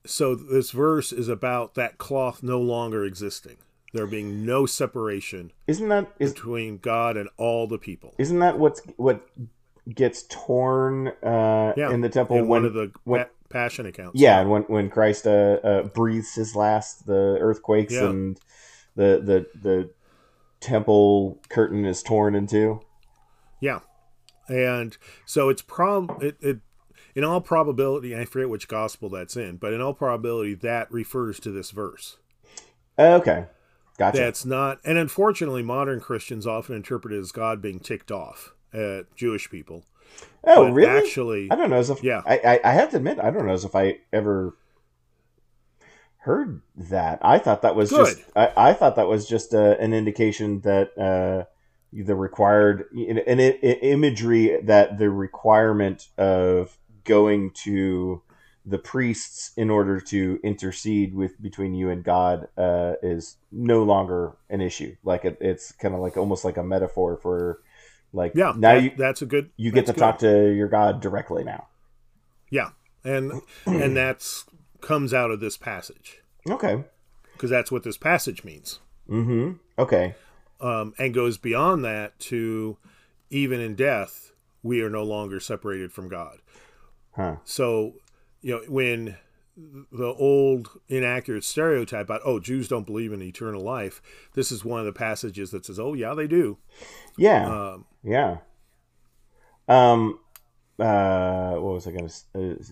[0.06, 3.56] so this verse is about that cloth no longer existing
[3.92, 8.58] there being no separation Isn't that is between god and all the people isn't that
[8.58, 9.26] what's what
[9.94, 13.86] gets torn uh, yeah in the temple in when one of the when- pa- passion
[13.86, 18.10] accounts yeah and when when Christ uh, uh, breathes his last the earthquakes Yeah.
[18.10, 18.40] and
[18.96, 19.90] the the the
[20.60, 22.80] temple curtain is torn in two.
[23.60, 23.80] yeah
[24.48, 26.58] and so it's prob it, it
[27.14, 31.38] in all probability i forget which gospel that's in but in all probability that refers
[31.40, 32.16] to this verse
[32.98, 33.46] Okay,
[33.98, 34.18] gotcha.
[34.18, 39.14] that's not and unfortunately modern christians often interpret it as god being ticked off at
[39.16, 39.84] jewish people
[40.44, 41.06] oh but really?
[41.06, 42.22] actually I don't know as if Yeah.
[42.24, 44.54] I, I I have to admit I don't know as if I ever
[46.18, 47.18] heard that.
[47.22, 48.16] I thought that was Good.
[48.16, 51.44] just I, I thought that was just uh, an indication that uh,
[51.92, 58.22] the required an, imagery that the requirement of going to
[58.66, 64.32] the priests in order to intercede with between you and God uh, is no longer
[64.48, 64.96] an issue.
[65.04, 67.60] Like it, it's kind of like almost like a metaphor for
[68.12, 69.50] like Yeah, now that- you that's a good.
[69.56, 71.66] you get to that's talk to your God directly now.
[72.50, 72.70] Yeah,
[73.04, 74.46] and and that's
[74.80, 76.84] comes out of this passage Okay.
[77.32, 78.80] because that's what this passage means.
[79.10, 79.52] Mm-hmm.
[79.78, 80.14] Okay.
[80.60, 82.78] um, and goes beyond that to
[83.28, 86.38] even in death we are no longer separated from God.
[87.16, 87.36] Huh.
[87.44, 87.94] So,
[88.40, 89.16] you know, when
[89.56, 94.02] the old inaccurate stereotype about oh Jews don't believe in eternal life,
[94.34, 96.58] this is one of the passages that says oh yeah they do.
[97.16, 97.46] Yeah.
[97.46, 98.38] Um, yeah.
[99.68, 100.18] Um.
[100.78, 101.52] Uh.
[101.52, 102.14] What was I going to
[102.52, 102.64] uh,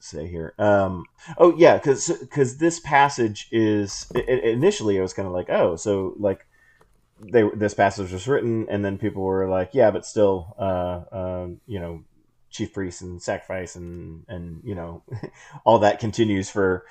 [0.00, 0.54] say here?
[0.58, 1.04] Um.
[1.38, 5.50] Oh yeah, because because this passage is i i- initially I was kind of like
[5.50, 6.46] oh so like
[7.20, 11.60] they this passage was written and then people were like yeah but still uh um
[11.66, 12.02] you know
[12.54, 15.02] chief priests and sacrifice and and you know
[15.64, 16.86] all that continues for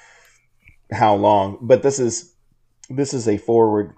[0.91, 2.34] how long but this is
[2.89, 3.95] this is a forward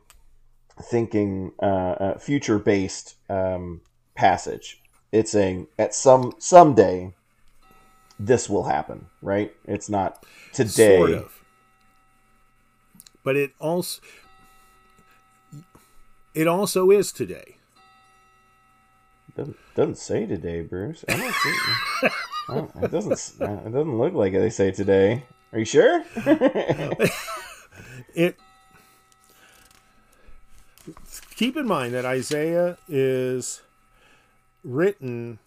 [0.84, 3.82] thinking uh, uh future based um
[4.14, 7.12] passage it's saying at some someday
[8.20, 10.24] this will happen right it's not
[10.54, 11.42] today Sort of.
[13.24, 14.02] But it also
[16.36, 17.55] it also is today.
[19.36, 21.04] Doesn't, doesn't say today, Bruce.
[21.10, 22.08] I don't see.
[22.50, 23.42] oh, it doesn't.
[23.42, 25.24] It doesn't look like they say today.
[25.52, 26.04] Are you sure?
[28.14, 28.38] It
[31.36, 33.62] keep in mind that Isaiah is
[34.64, 35.40] written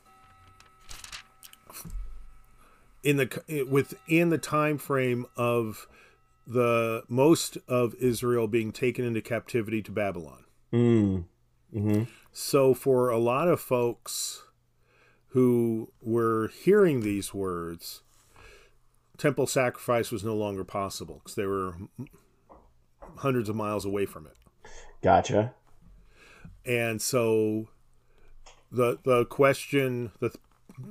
[3.03, 5.87] in the within the time frame of
[6.47, 10.45] the most of Israel being taken into captivity to Babylon.
[10.73, 11.25] mm.
[11.73, 12.03] hmm
[12.41, 14.45] So for a lot of folks
[15.31, 18.03] who were hearing these words,
[19.17, 21.75] temple sacrifice was no longer possible because they were
[23.17, 24.37] hundreds of miles away from it.
[25.03, 25.53] Gotcha.
[26.65, 27.71] And so
[28.71, 30.31] the the question the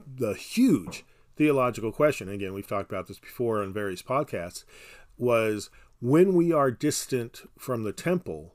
[0.06, 1.06] the huge
[1.38, 4.66] theological question again we've talked about this before on various podcasts
[5.18, 5.70] was
[6.02, 8.54] when we are distant from the temple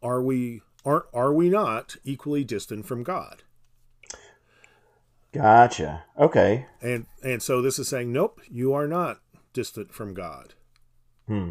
[0.00, 3.42] are we are are we not equally distant from God?
[5.32, 6.04] Gotcha.
[6.18, 6.66] Okay.
[6.80, 9.20] And and so this is saying nope, you are not
[9.52, 10.54] distant from God.
[11.26, 11.50] Hmm.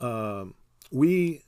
[0.00, 0.54] um,
[0.90, 1.42] we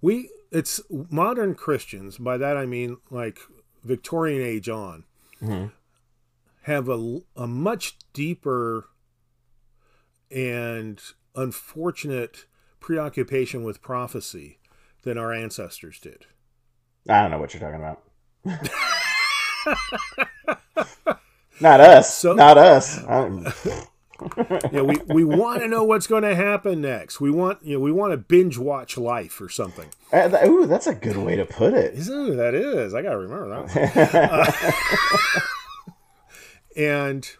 [0.00, 2.16] we it's modern Christians.
[2.18, 3.38] By that I mean like
[3.84, 5.04] Victorian age on
[5.42, 5.72] Mhm.
[6.62, 8.88] have a a much deeper
[10.30, 11.00] and
[11.34, 12.46] unfortunate
[12.80, 14.58] preoccupation with prophecy
[15.02, 16.26] than our ancestors did.
[17.08, 18.02] I don't know what you're talking about.
[21.60, 22.14] not us.
[22.14, 23.02] So- not us.
[23.06, 23.52] Know,
[24.84, 27.20] we, we want to know what's going to happen next.
[27.20, 29.88] We want you know we want to binge watch life or something.
[30.12, 31.94] Uh, th- ooh, that's a good way to put it.
[31.94, 32.36] Isn't it?
[32.36, 32.92] That is.
[32.92, 35.42] I got to remember that one.
[36.84, 37.30] and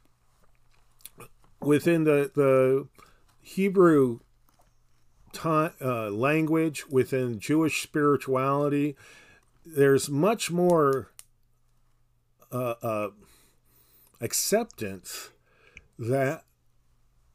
[1.60, 2.88] within the the
[3.40, 4.20] Hebrew
[5.32, 8.96] ti uh, language, within Jewish spirituality,
[9.64, 11.10] there's much more
[12.52, 13.10] uh, uh,
[14.20, 15.30] acceptance
[15.98, 16.44] that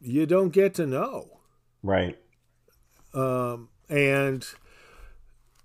[0.01, 1.39] you don't get to know.
[1.83, 2.17] right.
[3.13, 4.45] Um, and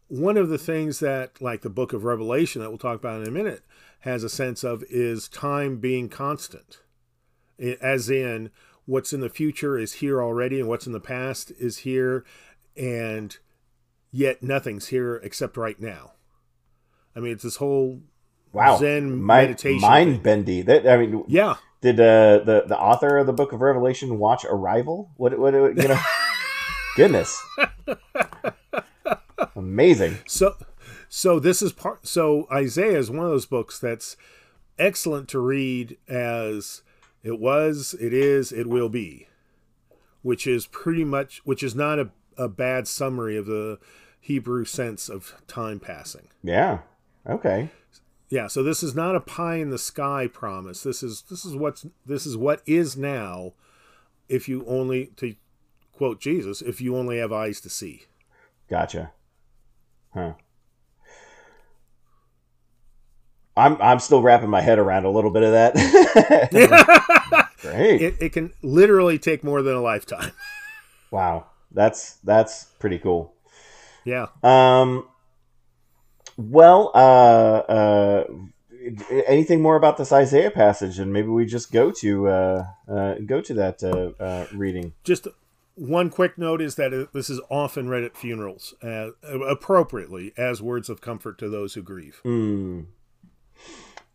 [0.06, 3.26] one of the things that, like the book of Revelation, that we'll talk about in
[3.26, 3.62] a minute,
[4.00, 6.78] has a sense of is time being constant.
[7.80, 8.50] As in,
[8.90, 12.24] what's in the future is here already, and what's in the past is here,
[12.76, 13.38] and
[14.10, 16.12] yet nothing's here except right now.
[17.14, 18.00] I mean, it's this whole
[18.52, 18.78] Wow.
[18.78, 20.62] Zen Mi- meditation Mind bendy.
[20.62, 21.54] That I mean, yeah.
[21.80, 25.12] did uh, the the author of the Book of Revelation watch Arrival?
[25.16, 26.00] What what you know?
[26.96, 27.40] Goodness.
[29.54, 30.18] Amazing.
[30.26, 30.56] So,
[31.08, 32.08] so this is part.
[32.08, 34.16] So Isaiah is one of those books that's
[34.78, 36.82] excellent to read as
[37.22, 39.28] it was, it is, it will be,
[40.22, 43.78] which is pretty much, which is not a, a bad summary of the
[44.20, 46.28] Hebrew sense of time passing.
[46.42, 46.80] Yeah.
[47.26, 47.70] Okay.
[48.28, 48.46] Yeah.
[48.46, 50.82] So this is not a pie in the sky promise.
[50.82, 53.54] This is this is what's this is what is now.
[54.28, 55.34] If you only to
[55.92, 58.04] quote Jesus, if you only have eyes to see.
[58.68, 59.12] Gotcha.
[60.14, 60.34] Huh.
[63.56, 67.48] I'm I'm still wrapping my head around a little bit of that.
[67.60, 68.00] Great.
[68.00, 70.32] It, it can literally take more than a lifetime.
[71.10, 71.46] wow.
[71.72, 73.34] That's that's pretty cool.
[74.04, 74.26] Yeah.
[74.42, 75.08] Um
[76.36, 76.98] well, uh
[77.68, 78.24] uh
[79.26, 83.40] anything more about this Isaiah passage and maybe we just go to uh, uh go
[83.40, 84.94] to that uh, uh reading.
[85.04, 85.28] Just
[85.74, 90.88] one quick note is that this is often read at funerals uh, appropriately as words
[90.88, 92.20] of comfort to those who grieve.
[92.22, 92.82] Hmm.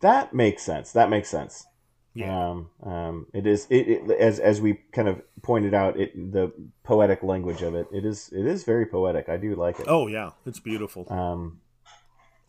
[0.02, 0.92] That makes sense.
[0.92, 1.66] That makes sense.
[2.14, 2.50] Yeah.
[2.50, 6.52] Um, um, it is it, it as as we kind of pointed out it the
[6.84, 7.88] poetic language of it.
[7.92, 9.28] It is it is very poetic.
[9.28, 9.88] I do like it.
[9.90, 11.06] Oh yeah, it's beautiful.
[11.12, 11.60] Um,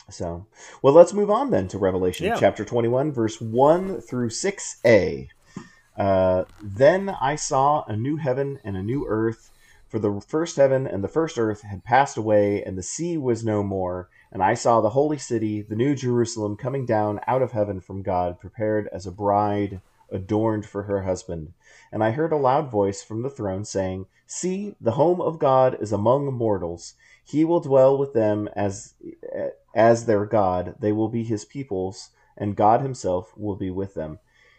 [0.09, 0.47] so,
[0.83, 2.37] well, let's move on then to Revelation Yeah.
[2.39, 5.29] chapter 21, verse 1 through 6a.
[5.97, 9.51] Uh, then I saw a new heaven and a new earth,
[9.89, 13.45] for the first heaven and the first earth had passed away, and the sea was
[13.45, 14.09] no more.
[14.37, 18.03] And I saw the holy city, the new Jerusalem, coming down out of heaven from
[18.03, 19.81] God, prepared as a bride
[20.13, 21.55] adorned for her husband.
[21.91, 25.79] And I heard a loud voice from the throne saying, See, the home of God
[25.81, 26.93] is among mortals.
[27.25, 28.93] He will dwell with them as
[29.75, 30.75] as their God.
[30.81, 34.19] They will be his peoples, and God himself will be with them.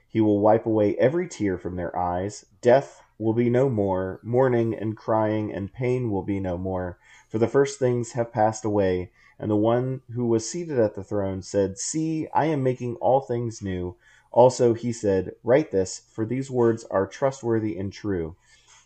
[0.10, 2.48] He will wipe away every tear from their eyes.
[2.62, 4.22] Death will be no more.
[4.24, 6.98] Mourning and crying and pain will be no more.
[7.30, 9.12] For the first things have passed away.
[9.40, 13.22] And the one who was seated at the throne said, See, I am making all
[13.22, 13.96] things new.
[14.32, 18.36] Also he said, Write this, for these words are trustworthy and true.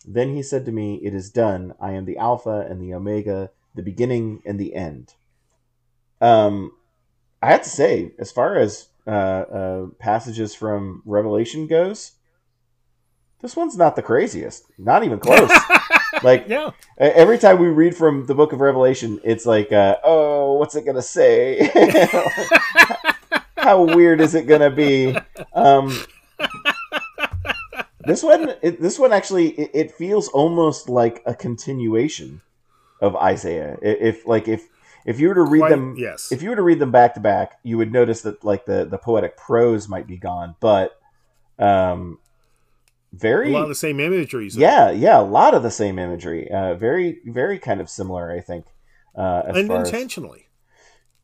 [0.06, 1.74] Then he said to me, It is done.
[1.80, 5.14] I am the Alpha and the Omega, the beginning and the end.
[6.20, 6.74] Um,
[7.42, 12.14] I have to say, as far as uh, uh, passages from Revelation goes,
[13.42, 14.66] this one's not the craziest.
[14.78, 15.52] Not even close.
[16.24, 16.72] like Yeah.
[16.98, 20.86] every time we read from the Book of Revelation, it's like, uh, oh, what's it
[20.86, 21.72] gonna say?
[23.58, 25.16] How weird is it gonna be?
[25.54, 25.96] Um,
[28.06, 32.42] this one, it, this one actually, it, it feels almost like a continuation
[33.00, 33.78] of Isaiah.
[33.82, 34.68] If like if
[35.06, 36.32] if you were to read Quite- them, yes.
[36.32, 38.86] if you were to read them back to back, you would notice that like the
[38.86, 41.00] the poetic prose might be gone, but
[41.60, 42.18] um,
[43.14, 44.56] a lot of the same imageries.
[44.56, 46.50] yeah, yeah, a lot of the same imagery.
[46.50, 48.66] Uh, very, very kind of similar, I think.
[49.16, 50.48] Uh, far as intentionally.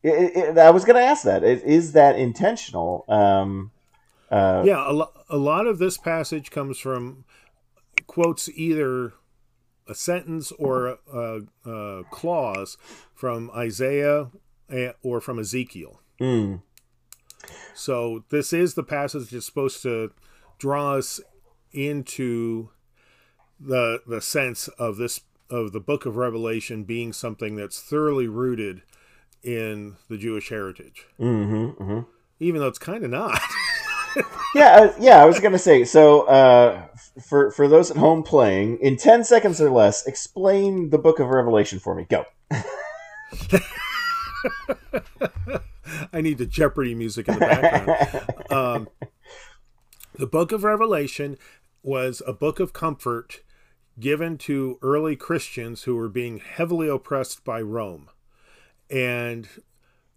[0.02, 1.42] it, it, I was going to ask that.
[1.42, 3.04] Is, is that intentional?
[3.08, 3.70] Um,
[4.30, 7.24] uh, yeah, a, lo- a lot of this passage comes from
[8.06, 9.14] quotes either
[9.86, 12.76] a sentence or a, a, a clause
[13.14, 14.30] from Isaiah
[14.70, 16.02] eh, or from Ezekiel.
[16.20, 16.60] mm,
[17.74, 20.10] So this is the passage that's supposed to
[20.58, 21.20] draw us
[21.72, 22.70] into
[23.60, 28.82] the the sense of this of the book of Revelation being something that's thoroughly rooted
[29.42, 32.00] in the Jewish heritage, hmm hmm
[32.40, 33.40] even though it's kind of not.
[34.54, 35.22] Yeah, uh, yeah.
[35.22, 35.84] I was to say.
[35.84, 36.86] So, uh,
[37.28, 41.28] for for those at home playing, in ten seconds or less, explain the Book of
[41.28, 42.06] Revelation for me.
[42.08, 42.24] Go.
[46.12, 48.50] I need the Jeopardy music in the background.
[48.50, 48.88] um,
[50.14, 51.38] the book of Revelation
[51.88, 53.40] was a book of comfort
[53.98, 58.10] given to early Christians who were being heavily oppressed by Rome
[58.90, 59.48] and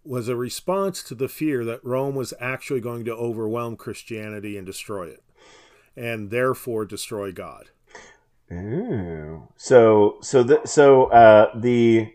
[0.04, 4.66] was a response to the fear that Rome was actually going to overwhelm Christianity and
[4.66, 5.22] destroy it,
[5.96, 7.70] and therefore destroy God.
[8.52, 9.48] Ooh.
[9.56, 12.12] So so the so uh, the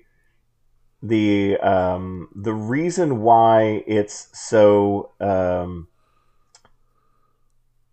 [1.02, 5.88] the um, the reason why it's so um,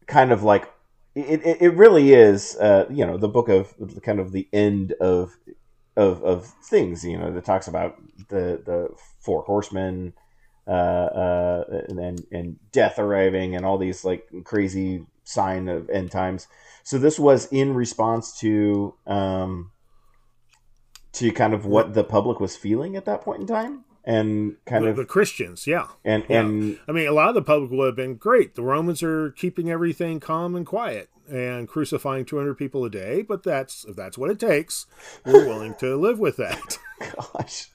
[0.07, 0.73] kind of like
[1.14, 4.92] it, it, it really is uh, you know the book of kind of the end
[5.00, 5.37] of
[5.96, 7.96] of of things you know that talks about
[8.29, 8.88] the the
[9.20, 10.12] four horsemen
[10.66, 16.48] uh, uh, and, and death arriving and all these like crazy sign of end times.
[16.83, 19.72] So this was in response to um,
[21.12, 24.85] to kind of what the public was feeling at that point in time, and kind
[24.85, 25.87] the, of the Christians, yeah.
[26.05, 26.40] and yeah.
[26.40, 28.55] and I mean, a lot of the public would have been great.
[28.55, 33.43] The Romans are keeping everything calm and quiet and crucifying 200 people a day, but
[33.43, 34.87] that's if that's what it takes,
[35.25, 36.79] we're willing to live with that.
[37.35, 37.71] gosh,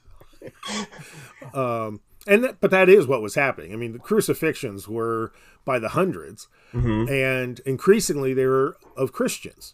[1.53, 3.73] Um, and that, but that is what was happening.
[3.73, 5.31] I mean, the crucifixions were
[5.65, 7.09] by the 100s Mhm.
[7.09, 9.73] and increasingly they were of Christians.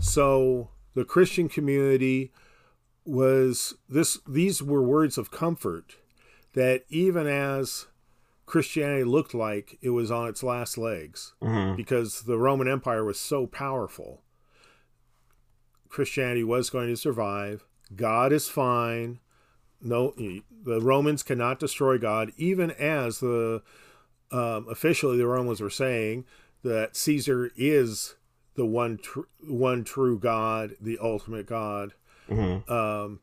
[0.00, 2.32] So the Christian community
[3.06, 4.18] was this.
[4.26, 5.96] These were words of comfort
[6.54, 7.86] that even as
[8.46, 11.76] Christianity looked like it was on its last legs, Mhm.
[11.76, 14.22] because the Roman Empire was so powerful.
[15.88, 17.64] Christianity was going to survive.
[17.94, 19.20] God is fine.
[19.80, 23.62] No, the Romans cannot destroy God, even as the
[24.32, 26.24] um, officially the Romans were saying
[26.64, 28.16] that Caesar is
[28.56, 31.94] the one tr- one true God, the ultimate God.
[32.28, 32.68] Mhm.
[32.70, 33.20] Um,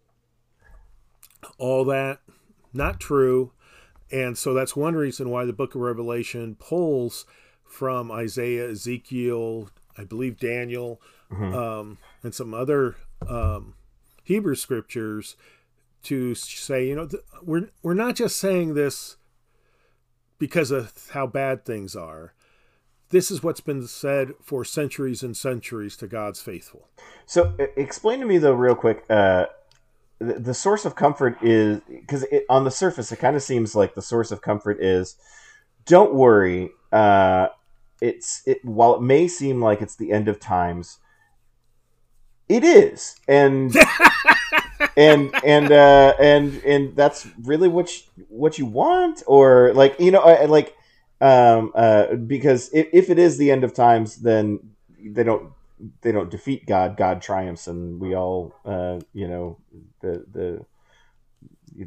[1.57, 2.19] all that
[2.73, 3.51] not true,
[4.11, 7.25] and so that's one reason why the Book of Revelation pulls
[7.65, 11.01] from Isaiah, Ezekiel, I believe Daniel,
[11.31, 11.53] Mhm.
[11.53, 12.95] um, and some other
[13.27, 13.73] um,
[14.23, 15.35] Hebrew scriptures
[16.03, 19.15] to say, you know, th- we're we're not just saying this
[20.39, 22.33] because of how bad things are.
[23.13, 26.89] This is what's been said for centuries and centuries to God's faithful.
[27.27, 29.05] So, explain to me though, real quick.
[29.07, 29.45] Uh,
[30.17, 33.93] the, the source of comfort is because on the surface, it kind of seems like
[33.93, 35.15] the source of comfort is,
[35.85, 36.71] don't worry.
[36.91, 37.49] Uh,
[38.01, 40.97] it's it while it may seem like it's the end of times,
[42.49, 43.75] it is, and
[44.97, 50.09] and and uh, and and that's really what you, what you want, or like you
[50.09, 50.75] know, like
[51.23, 54.59] um, uh, because if, if it is the end of times, then
[55.03, 55.53] they don't
[56.01, 56.97] they don't defeat God.
[56.97, 59.57] God triumphs, and we all uh, you know
[60.01, 60.65] the the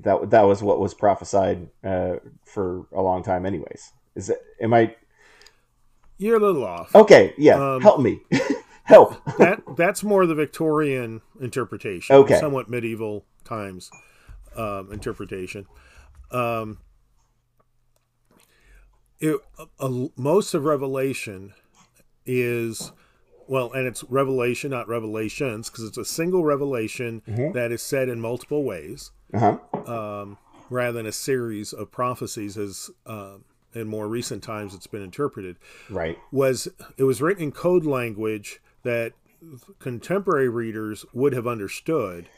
[0.03, 3.93] that that was what was prophesied uh, for a long time, anyways.
[4.15, 4.39] Is it?
[4.61, 4.95] Am I
[6.19, 6.95] You're a little off.
[6.95, 7.35] okay?
[7.39, 8.21] Yeah, Um, help me,
[8.85, 9.23] help.
[9.39, 12.41] that that's more the Victorian interpretation, Okay.
[12.41, 13.91] somewhat medieval times
[14.57, 15.67] um, interpretation.
[16.31, 16.79] Um,
[19.21, 19.37] it,
[19.79, 21.53] a, most of Revelation
[22.25, 22.93] is
[23.49, 28.21] well, and it's revelation, not revelations, because it's a single revelation that is said in
[28.21, 29.39] multiple ways, Uh
[29.75, 29.93] huh.
[29.93, 30.39] um,
[30.69, 35.57] rather than a series of prophecies, as um, in more recent times it's been interpreted
[35.91, 36.19] Right.
[36.33, 39.13] was it was written in code language that
[39.79, 42.29] contemporary readers would have understood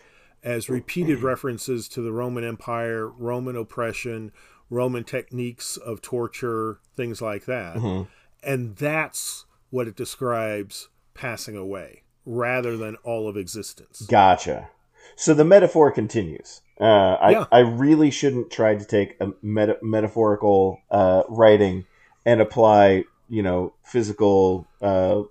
[0.42, 4.32] as repeated references to the Roman Empire, Roman oppression,
[4.70, 8.06] Roman techniques of torture, things like that.
[8.42, 14.02] And that's what it describes passing away rather than all of existence.
[14.02, 14.68] Gotcha.
[15.16, 16.60] So the metaphor continues.
[16.80, 16.84] Uh,
[17.20, 17.44] I, Yeah.
[17.50, 21.86] I really shouldn't try to take a meta- metaphorical uh, writing
[22.24, 25.22] and apply, you know, physical uh,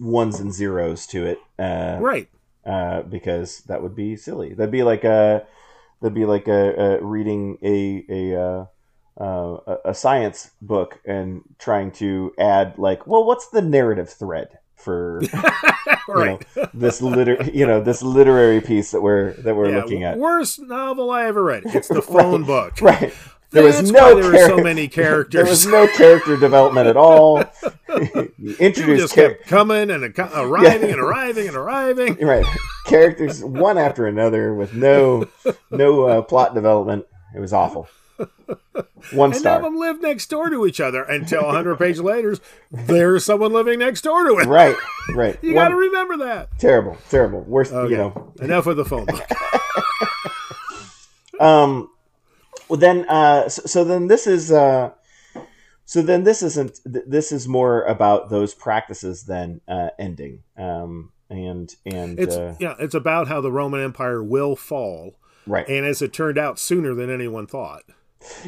[0.00, 2.28] ones and zeros to it, uh, Right.
[2.64, 4.54] uh, because that would be silly.
[4.54, 5.46] That'd be like a
[6.02, 8.66] that'd be like a, a reading a a, uh,
[9.22, 15.20] uh, a science book and trying to add like, well, what's the narrative thread for
[16.08, 16.44] Right.
[16.74, 20.60] this liter you know this literary piece that we're that we're Yeah, looking at Worst
[20.60, 21.62] novel I ever read.
[21.66, 22.80] It's the phone book.
[22.80, 23.14] right
[23.50, 24.86] there was That's no why there were so many
[25.30, 27.44] there was no character development at all
[28.38, 30.02] you introduced just char- kept coming and
[30.34, 32.16] arriving and arriving and arriving.
[32.16, 32.44] right
[32.84, 35.26] characters one after another with no
[35.70, 37.88] no uh, plot development it was awful
[39.12, 42.36] one And none of them lived next door to each other until 100 pages later,
[42.70, 44.46] there's someone living next door to it.
[44.46, 44.76] right
[45.14, 46.50] right You got to remember that.
[46.58, 47.90] terrible terrible worst Okay.
[47.90, 49.22] you know Enough of the phone book.
[51.40, 51.88] um
[52.68, 54.90] well then uh so, so then this is uh
[55.84, 61.10] so then this isn't th- this is more about those practices than uh ending um
[61.32, 65.16] and and It's uh, yeah, it's about how the Roman Empire will fall,
[65.46, 67.82] right and as it turned out, sooner than anyone thought.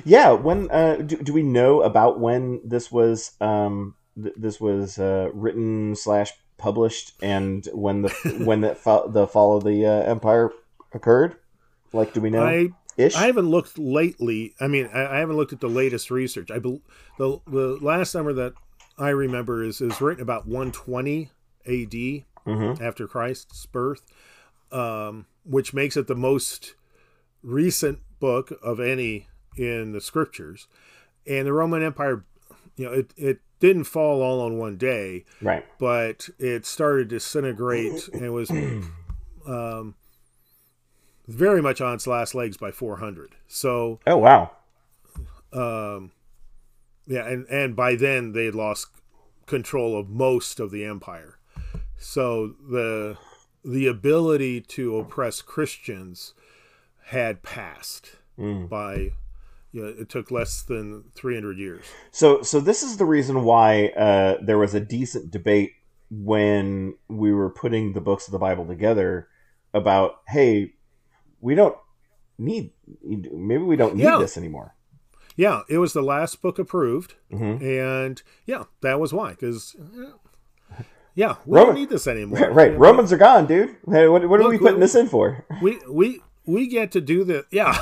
[0.04, 5.00] yeah when uh do, do we know about when this was um th- this was
[5.00, 8.10] uh written slash published and when the
[8.44, 10.52] when the fa- the fall of the uh, empire
[10.92, 11.34] occurred
[11.92, 14.54] like do we know I ish I haven't looked lately.
[14.60, 16.52] I mean, I, I haven't looked at the latest research.
[16.52, 16.80] I bel
[17.18, 18.52] the the last number that
[18.96, 21.30] I remember is is written about 120
[21.66, 22.24] A.D.
[22.46, 22.80] Mhm.
[22.80, 24.04] after Christ's birth,
[24.70, 26.74] um, which makes it the most
[27.42, 30.66] recent book of any in the scriptures.
[31.26, 32.24] And the Roman Empire,
[32.76, 37.16] you know, it it didn't fall all on one day, right but it started to
[37.16, 38.50] disintegrate and was
[39.46, 39.94] um,
[41.26, 43.36] very much on its last legs by 400.
[43.46, 44.50] So, oh wow
[45.54, 46.10] um,
[47.06, 48.88] yeah, and, and by then they had lost
[49.46, 51.38] control of most of the empire.
[51.96, 53.16] So the
[53.64, 56.34] the ability to oppress Christians
[57.06, 58.68] had passed Mm.
[58.68, 59.12] by
[59.72, 61.84] you know, it took less than 300 years.
[62.12, 65.72] So, so this is the reason why uh, there was a decent debate
[66.10, 69.26] when we were putting the books of the Bible together
[69.72, 70.74] about, hey,
[71.40, 71.76] we don't
[72.38, 72.70] need,
[73.02, 74.18] maybe we don't need Yeah.
[74.18, 74.76] this anymore.
[75.34, 77.60] Yeah, it was the last book approved, Mhm.
[77.60, 79.30] and yeah, that was why.
[79.30, 79.74] Because
[81.14, 82.50] yeah, we Roman- don't need this anymore.
[82.52, 82.76] Right.
[82.78, 83.76] Romans are gone, dude.
[83.88, 85.44] Hey, what, what are we putting we- this in for?
[85.62, 87.78] We we we get to do the yeah.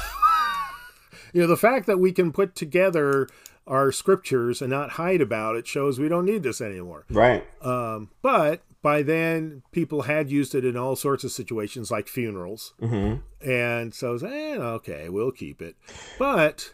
[1.32, 3.28] you know, the fact that we can put together
[3.66, 7.04] our scriptures and not hide about it shows we don't need this anymore.
[7.08, 7.46] Right.
[7.64, 12.74] Um, but by then, people had used it in all sorts of situations, like funerals.
[12.80, 15.76] hmm And so, I was, eh, okay, we'll keep it.
[16.18, 16.72] But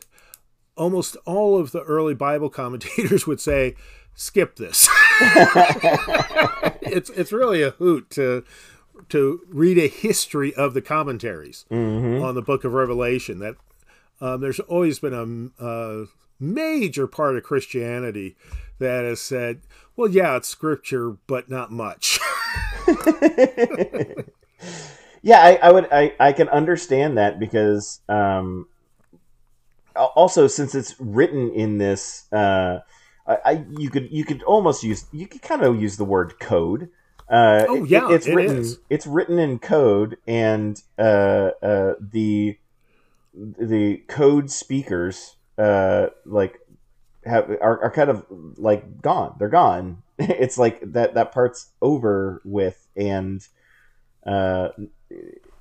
[0.76, 3.74] almost all of the early Bible commentators would say,
[4.18, 4.88] skip this.
[6.82, 8.44] it's it's really a hoot to
[9.08, 13.38] to read a history of the commentaries hmm on the Book of Revelation.
[13.38, 13.56] That
[14.20, 16.06] um, there's always been a, a
[16.40, 18.36] major part of Christianity
[18.78, 19.60] that has said,
[19.96, 22.18] "Well, yeah, it's scripture, but not much."
[25.22, 28.66] yeah, I, I, would, I, I can understand that because, um,
[29.94, 32.80] also since it's written in this, uh,
[33.28, 36.40] I, I you could, you could almost use, you could kind of use the word
[36.40, 36.88] code.
[37.28, 38.58] Uh, oh yeah, it, it's it written.
[38.58, 38.78] is.
[38.88, 42.56] It's written in code, and uh, uh, the
[43.34, 46.58] the code speakers uh, like
[47.26, 48.24] have are, are kind of
[48.56, 49.36] like gone.
[49.38, 50.02] They're gone.
[50.18, 53.46] it's like that that part's over with, and
[54.26, 54.70] uh,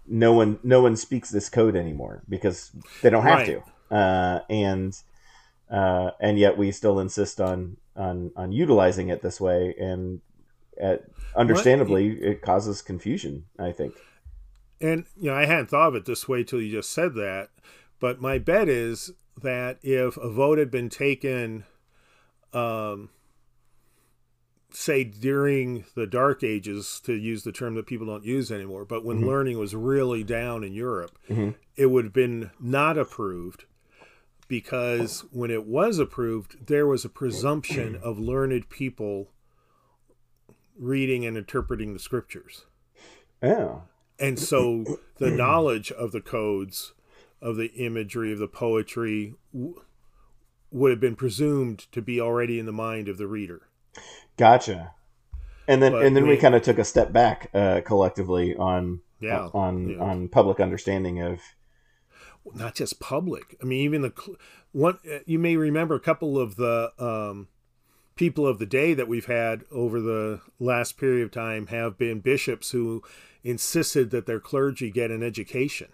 [0.07, 3.61] no one no one speaks this code anymore because they don't have Right.
[3.89, 3.95] to.
[3.95, 4.97] Uh, and
[5.69, 10.21] uh, and yet we still insist on on on utilizing it this way, and
[10.81, 10.97] uh,
[11.35, 13.45] understandably, it causes confusion.
[13.59, 13.93] I think.
[14.79, 17.49] And you know, I hadn't thought of it this way till you just said that.
[17.99, 19.11] But my bet is
[19.41, 21.63] that if a vote had been taken,
[22.53, 23.09] um,
[24.69, 29.03] say during the Dark Ages, to use the term that people don't use anymore, but
[29.03, 29.25] when Mhm.
[29.25, 31.55] learning was really down in Europe, Mhm.
[31.75, 33.65] it would have been not approved
[34.47, 39.29] because when it was approved, there was a presumption of learned people
[40.79, 42.65] reading and interpreting the scriptures.
[43.41, 43.83] Oh,
[44.19, 44.83] And so
[45.17, 46.93] the knowledge of the codes,
[47.41, 49.81] of the imagery, of the poetry w-
[50.71, 53.67] would have been presumed to be already in the mind of the reader.
[54.37, 54.93] gotcha.
[55.67, 58.55] And then But and then we, we- kind of took a step back uh, collectively
[58.55, 59.49] on Yeah.
[59.53, 59.97] on yeah.
[59.99, 61.39] on public understanding of
[62.55, 63.57] Not just public.
[63.61, 64.13] I mean, even the
[64.71, 67.47] one uh, you may remember a couple of the um,
[68.15, 72.19] people of the day that we've had over the last period of time have been
[72.19, 73.03] bishops who
[73.43, 75.87] insisted that their clergy get an education.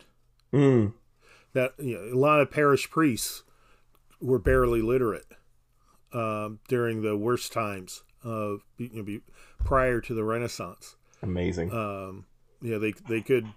[0.51, 0.93] Mm,
[1.53, 3.43] that you know, a lot of parish priests
[4.19, 5.25] were barely literate
[6.13, 9.19] um, during the worst times of you know,
[9.63, 10.95] prior to the Renaissance.
[11.21, 11.71] amazing.
[11.71, 12.25] Um,
[12.61, 13.47] you know, they they could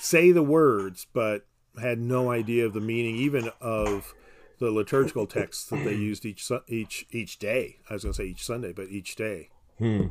[0.00, 1.46] say the words, but
[1.80, 4.14] had no idea of the meaning, even of
[4.58, 7.78] the liturgical texts that they used each each each day.
[7.88, 9.50] I was going to say each Sunday, but each day.
[9.78, 10.08] Hmm.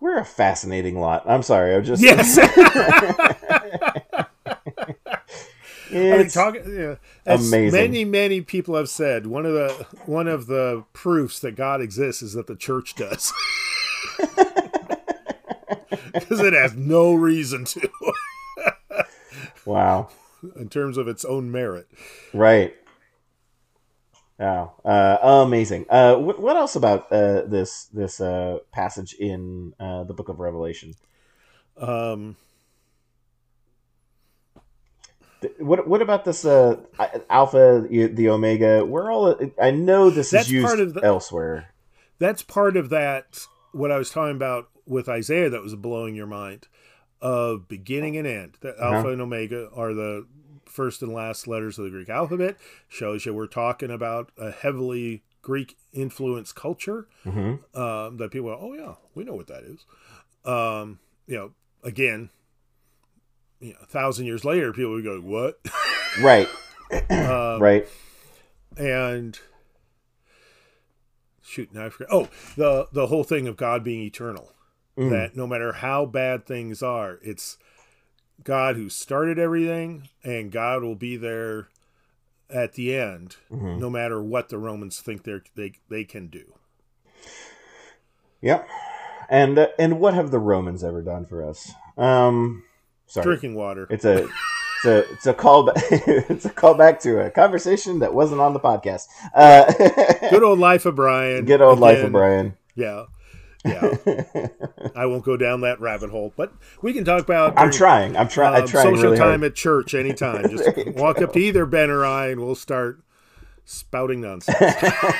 [0.00, 1.22] We're a fascinating lot.
[1.26, 1.74] I'm sorry.
[1.74, 2.38] I'm just Yes,
[5.94, 7.80] I mean, talk, yeah, as amazing.
[7.80, 12.20] Many, many people have said one of the one of the proofs that God exists
[12.20, 13.32] is that the church does,
[16.12, 17.88] because it has no reason to,
[19.64, 20.08] wow.
[20.56, 21.86] in terms of its own merit.
[22.32, 22.74] Right.
[24.38, 24.74] Wow.
[24.84, 25.86] Uh, amazing.
[25.88, 30.40] Uh, what, what else about uh, this this uh, passage in uh, the Book of
[30.40, 30.94] Revelation?
[31.76, 32.36] Um,
[35.40, 36.76] Th- What what about this uh,
[37.30, 38.84] Alpha, the the Omega?
[38.84, 39.38] We're all.
[39.60, 41.70] I know this is used the- elsewhere.
[42.18, 43.40] that's part of that.
[43.72, 46.68] What I was talking about with Isaiah that was blowing your mind
[47.24, 48.58] of beginning and end.
[48.60, 48.96] That Uh-huh.
[48.96, 50.26] Alpha and Omega are the
[50.66, 52.56] first and last letters of the Greek alphabet.
[52.88, 57.08] Shows you we're talking about a heavily Greek influenced culture.
[57.22, 59.86] hmm um, that people are, oh yeah, we know what that is.
[60.44, 61.52] Um, you know,
[61.82, 62.28] again,
[63.60, 65.58] you know, a thousand years later, people would go, what?
[66.20, 66.48] Right.
[67.10, 67.86] um, Right.
[68.76, 69.38] And
[71.42, 72.08] shoot, now I forget.
[72.12, 74.50] Oh, the the whole thing of God being eternal.
[74.96, 75.10] Mm.
[75.10, 77.58] That no matter how bad things are, it's
[78.44, 81.68] God who started everything, and God will be there
[82.50, 83.78] at the end, Mhm.
[83.80, 86.44] no matter what the Romans think they they they can do.
[88.40, 88.68] Yep.
[89.28, 91.72] And uh, and what have the Romans ever done for us?
[91.96, 92.62] Um,
[93.06, 93.24] sorry.
[93.24, 93.86] Drinking water.
[93.90, 95.74] It's a it's a it's a callback.
[96.30, 99.06] it's a callback to a conversation that wasn't on the podcast.
[99.34, 99.72] Uh,
[100.30, 101.44] Good old life of Brian.
[101.46, 102.56] good old life of Brian.
[102.74, 103.04] Yeah.
[103.64, 103.96] Yeah.
[104.96, 106.52] I won't go down that rabbit hole, but
[106.82, 108.16] we can talk about I'm trying.
[108.16, 108.54] I'm trying.
[108.54, 109.52] I'm um, trying social really time hard.
[109.52, 110.50] at church anytime.
[110.50, 113.00] Just walk up to either Ben or I and we'll start
[113.64, 114.74] spouting nonsense.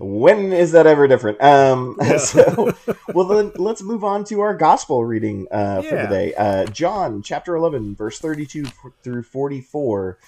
[0.00, 1.42] When is that ever different?
[1.42, 2.18] Um, Yeah.
[2.18, 2.72] so,
[3.14, 6.34] well, then let's move on to our gospel reading uh, for the day.
[6.34, 8.66] Uh, John chapter 11, verse 32
[9.02, 10.18] through 44.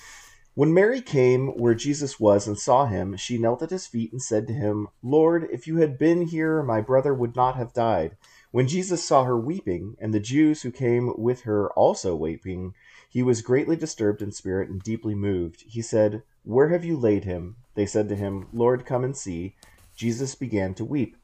[0.61, 4.21] When Mary came where Jesus was and saw him, she knelt at his feet and
[4.21, 8.19] said to him, Lord, if you had been here, my brother would not have died.
[8.51, 12.75] When Jesus saw her weeping, and the Jews who came with her also weeping,
[13.09, 15.65] he was greatly disturbed in spirit and deeply moved.
[15.67, 17.57] He said, Where have you laid him?
[17.75, 19.55] They said to him, Lord, come and see.
[19.97, 21.17] Jesus began to weep.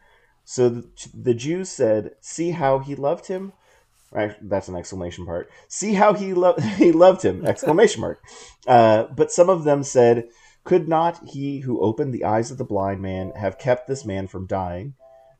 [0.47, 0.83] So
[1.13, 3.53] the, Jews said, See how he loved him?
[4.41, 5.51] That's an exclamation part.
[5.69, 7.45] See how he loved he loved him!
[7.45, 8.23] Exclamation mark.
[8.67, 10.29] Uh, but some of them said,
[10.65, 14.27] Could not he who opened the eyes of the blind man have kept this man
[14.27, 14.95] from dying?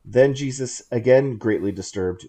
[0.05, 2.27] Then Jesus, again greatly disturbed,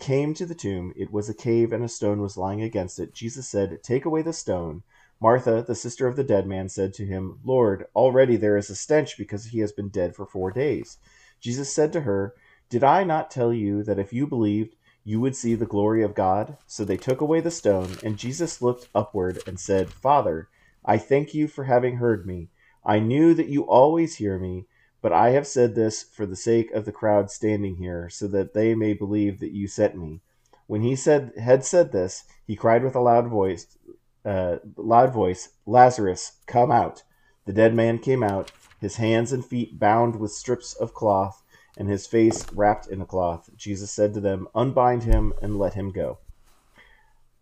[0.00, 0.92] came to the tomb.
[0.96, 3.14] It was a cave, and a stone was lying against it.
[3.14, 4.82] Jesus said, Take away the stone.
[5.20, 8.74] Martha, the sister of the dead man, said to him, Lord, already there is a
[8.74, 10.98] stench because he has been dead for four days.
[11.40, 12.34] Jesus said to her,
[12.68, 14.74] Did I not tell you that if you believed,
[15.04, 16.56] you would see the glory of God?
[16.66, 20.48] So they took away the stone, and Jesus looked upward and said, Father,
[20.84, 22.48] I thank you for having heard me.
[22.84, 24.66] I knew that you always hear me
[25.04, 28.54] but I have said this for the sake of the crowd standing here, so that
[28.54, 30.22] they may believe that you sent me.
[30.66, 33.76] When he said had said this, he cried with a loud voice,
[34.24, 37.02] uh, loud voice, Lazarus, come out.
[37.44, 38.50] The dead man came out,
[38.80, 41.42] his hands and feet bound with strips of cloth,
[41.76, 43.50] and his face wrapped in a cloth.
[43.56, 46.18] Jesus said to them, Unbind him and let him go.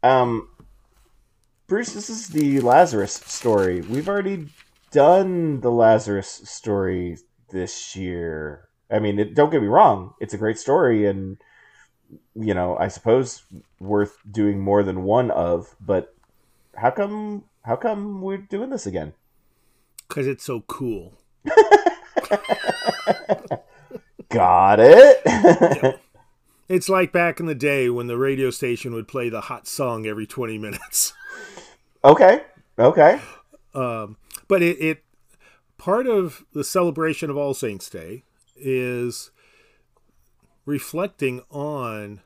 [0.02, 0.48] Um,
[1.66, 3.80] Bruce, this is the Lazarus story.
[3.80, 4.48] We've already
[4.90, 7.18] done the Lazarus story
[7.50, 8.68] this year.
[8.90, 11.38] I mean, it, don't get me wrong; it's a great story, and
[12.34, 13.42] you know, I suppose
[13.80, 15.74] worth doing more than one of.
[15.80, 16.14] But
[16.76, 17.44] how come?
[17.64, 19.14] How come we're doing this again?
[20.08, 21.14] Because it's so cool.
[24.32, 26.00] Got it.
[26.72, 30.06] It's like back in the day when the radio station would play the hot song
[30.06, 31.12] every 20 minutes.
[32.04, 32.42] Okay.
[32.80, 33.20] Okay.
[33.76, 34.16] Um,
[34.48, 35.04] but it, it
[35.78, 38.24] part of the celebration of All Saints' Day
[38.56, 39.30] is
[40.66, 42.22] reflecting on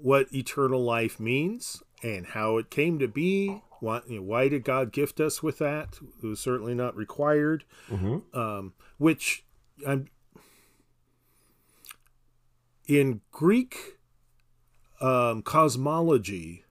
[0.00, 3.60] what eternal life means and how it came to be.
[3.80, 5.98] Why, you know, why did God gift us with that?
[6.22, 7.64] It was certainly not required.
[7.90, 8.34] Mm-hmm.
[8.34, 9.44] Um, which
[9.86, 10.08] I'm
[12.86, 13.98] in Greek
[15.00, 16.64] um, cosmology.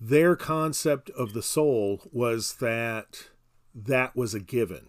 [0.00, 3.28] Their concept of the soul was that
[3.74, 4.88] that was a given.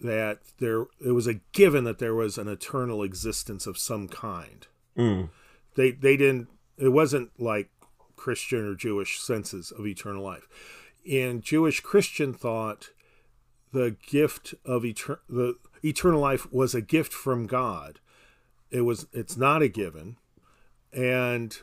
[0.00, 4.66] That there, it was a given that there was an eternal existence of some kind.
[4.96, 5.30] Mm.
[5.74, 6.48] They they didn't.
[6.76, 7.70] It wasn't like
[8.16, 10.48] Christian or Jewish senses of eternal life.
[11.04, 12.90] In Jewish Christian thought,
[13.72, 18.00] the gift of eternal the eternal life was a gift from God.
[18.70, 19.06] It was.
[19.12, 20.16] It's not a given,
[20.92, 21.56] and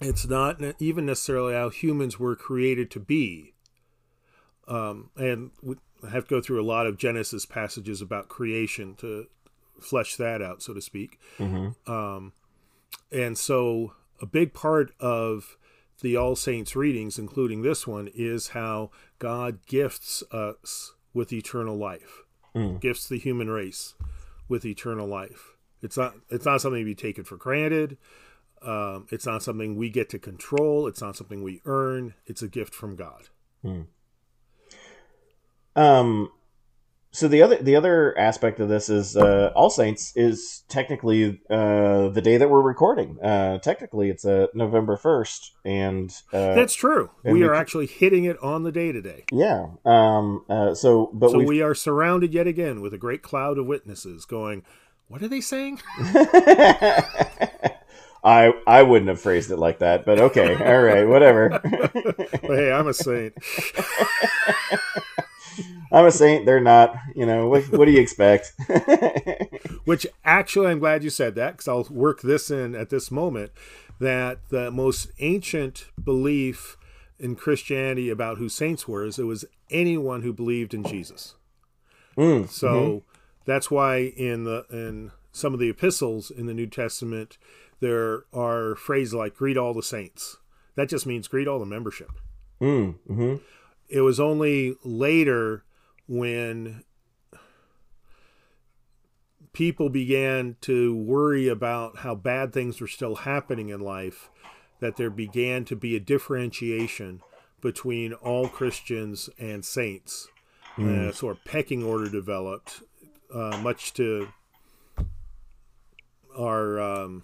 [0.00, 3.54] it's not even necessarily how humans were created to be.
[4.68, 5.76] Um, and we
[6.10, 9.26] have to go through a lot of Genesis passages about creation to
[9.80, 11.18] flesh that out, so to speak.
[11.38, 11.90] Mm-hmm.
[11.90, 12.32] Um,
[13.10, 15.56] and so, a big part of
[16.02, 22.24] the All Saints readings, including this one, is how God gifts us with eternal life,
[22.56, 22.80] mm.
[22.80, 23.94] gifts the human race
[24.48, 25.56] with eternal life.
[25.82, 27.98] It's not it's not something to be taken for granted.
[28.62, 30.86] Um, it's not something we get to control.
[30.86, 32.14] It's not something we earn.
[32.26, 33.28] It's a gift from God.
[33.64, 33.86] Mm.
[35.76, 36.32] Um,
[37.16, 42.08] so the other the other aspect of this is uh, All Saints is technically uh,
[42.08, 43.18] the day that we're recording.
[43.22, 47.10] Uh, technically, it's uh, November first, and uh, that's true.
[47.24, 49.24] We, we are actually hitting it on the day today.
[49.32, 49.68] Yeah.
[49.86, 50.44] Um.
[50.50, 54.26] Uh, so, but so we are surrounded yet again with a great cloud of witnesses
[54.26, 54.62] going.
[55.08, 55.80] What are they saying?
[58.22, 61.60] I I wouldn't have phrased it like that, but okay, all right, whatever.
[62.42, 63.32] hey, I'm a saint.
[65.92, 66.46] I'm a saint.
[66.46, 66.96] They're not.
[67.14, 67.64] You know what?
[67.72, 68.52] What do you expect?
[69.84, 73.52] Which actually, I'm glad you said that because I'll work this in at this moment.
[73.98, 76.76] That the most ancient belief
[77.18, 81.34] in Christianity about who saints were is it was anyone who believed in Jesus.
[82.16, 82.98] Mm, so mm-hmm.
[83.44, 87.38] that's why in the in some of the epistles in the New Testament
[87.80, 90.38] there are phrases like "greet all the saints."
[90.74, 92.10] That just means greet all the membership.
[92.60, 93.36] Mm, mm-hmm.
[93.88, 95.64] It was only later
[96.08, 96.82] when
[99.52, 104.30] people began to worry about how bad things were still happening in life
[104.80, 107.22] that there began to be a differentiation
[107.60, 110.28] between all Christians and saints.
[110.76, 111.08] Mm.
[111.08, 112.82] Uh, sort of pecking order developed,
[113.34, 114.28] uh, much to
[116.38, 117.22] our, um,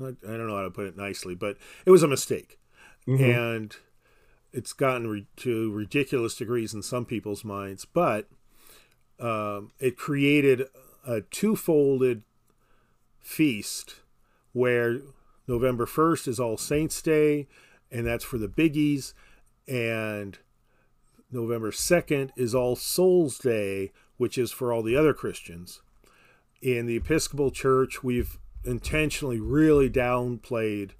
[0.00, 2.58] I don't know how to put it nicely, but it was a mistake.
[3.06, 3.22] Mm-hmm.
[3.22, 3.76] And
[4.56, 8.26] it's gotten re- to ridiculous degrees in some people's minds, but
[9.20, 10.62] um, it created
[11.06, 12.22] a two-folded
[13.20, 13.96] feast
[14.52, 15.00] where
[15.46, 17.46] November 1st is All Saints Day,
[17.92, 19.12] and that's for the biggies,
[19.68, 20.38] and
[21.30, 25.82] November 2nd is All Souls Day, which is for all the other Christians.
[26.62, 30.92] In the Episcopal Church, we've intentionally really downplayed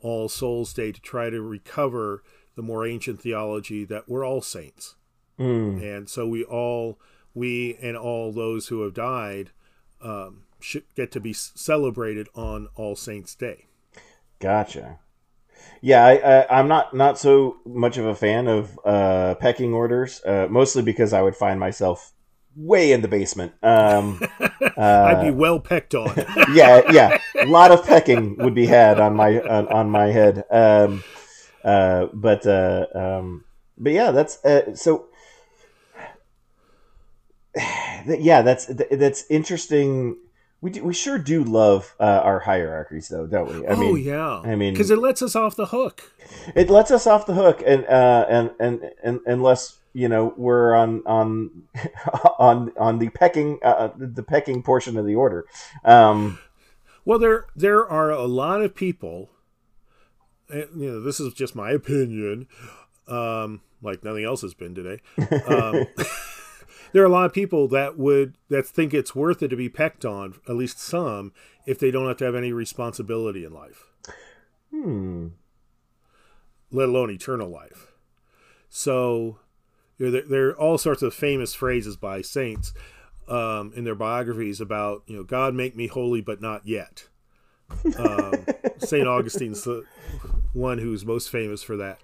[0.00, 2.24] All Souls Day to try to recover
[2.56, 4.94] the more ancient theology that we're all saints.
[5.38, 5.82] Mm.
[5.82, 6.98] And so we all,
[7.34, 9.50] we and all those who have died,
[10.00, 13.66] um, should get to be celebrated on All Saints Day.
[14.38, 14.98] Gotcha.
[15.80, 20.22] Yeah, I, I, am not not so much of a fan of uh, pecking orders,
[20.24, 22.12] uh, mostly because I would find myself
[22.56, 23.52] way in the basement.
[23.62, 24.48] Um, uh,
[24.78, 26.14] I'd be well pecked on.
[26.54, 30.44] yeah, yeah, a lot of pecking would be had on my on, on my head.
[30.50, 31.04] Um,
[31.64, 33.44] uh, but uh, um,
[33.78, 35.06] but yeah, that's uh, so.
[38.06, 40.18] Yeah, that's that's interesting
[40.64, 43.66] we do, we sure do love uh, our hierarchies, though, don't we?
[43.66, 44.40] I oh mean, yeah.
[44.40, 46.10] I mean, because it lets us off the hook.
[46.54, 50.74] It lets us off the hook, and uh, and, and and unless you know we're
[50.74, 51.64] on on
[52.38, 55.44] on on the pecking uh, the pecking portion of the order.
[55.84, 56.38] Um,
[57.04, 59.28] well, there there are a lot of people.
[60.52, 62.48] You know, this is just my opinion.
[63.06, 65.00] Um, like nothing else has been today.
[65.46, 65.86] Um,
[66.92, 69.68] there are a lot of people that would that think it's worth it to be
[69.68, 71.32] pecked on, at least some,
[71.66, 73.84] if they don't have to have any responsibility in life.
[74.70, 75.28] Hmm.
[76.70, 77.92] Let alone eternal life.
[78.68, 79.38] So,
[79.98, 82.72] you know, there, there are all sorts of famous phrases by saints
[83.28, 87.08] um, in their biographies about, you know, God make me holy, but not yet.
[87.96, 88.46] Um,
[88.78, 89.84] Saint Augustine's the
[90.54, 91.98] one who's most famous for that.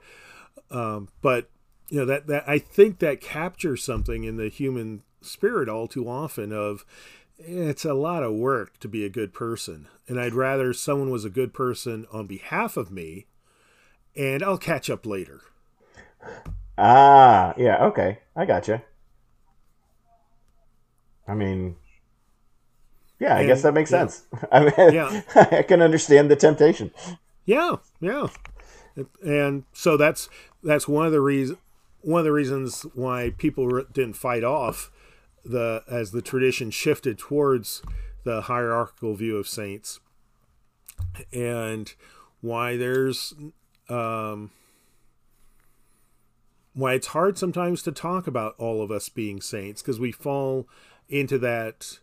[0.70, 1.48] Um, but
[1.88, 6.09] you know that that I think that captures something in the human spirit all too
[6.09, 6.84] often of
[7.38, 11.24] it's a lot of work to be a good person and I'd rather someone was
[11.24, 13.26] a good person on behalf of me
[14.16, 15.40] and I'll catch up later.
[16.78, 18.18] Ah, yeah, okay.
[18.36, 18.82] I got gotcha.
[21.28, 21.76] I mean,
[23.20, 24.07] yeah, I and, guess that makes yeah.
[24.07, 24.24] sense.
[24.53, 25.22] I mean, yeah.
[25.34, 26.90] I can understand the temptation.
[27.51, 28.28] Yeah, yeah.
[29.24, 30.28] And so that's
[30.62, 31.59] that's one of the reasons
[32.01, 34.92] one of the reasons why people didn't fight off
[35.44, 37.82] the as the tradition shifted towards
[38.22, 39.98] the hierarchical view of saints
[41.32, 41.94] and
[42.40, 43.34] why there's
[43.88, 44.53] um,
[46.72, 50.68] why it's hard sometimes to talk about all of us being saints because we fall
[51.09, 51.98] into that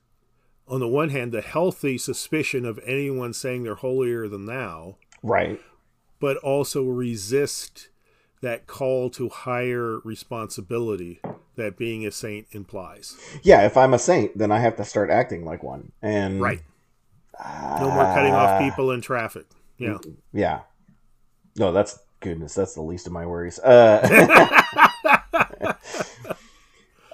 [0.68, 5.60] on the one hand the healthy suspicion of anyone saying they're holier than thou right
[6.20, 7.90] but also resist
[8.42, 11.20] that call to higher responsibility
[11.56, 13.18] that being a saint implies.
[13.44, 15.92] Yeah, if I'm a saint, then I have to start acting like one.
[16.02, 16.62] And right.
[17.40, 19.46] Uh, no more cutting off people in traffic.
[19.78, 19.98] Yeah.
[20.34, 20.62] Yeah.
[21.56, 22.54] No, that's goodness.
[22.54, 23.60] That's the least of my worries.
[23.60, 24.64] Uh,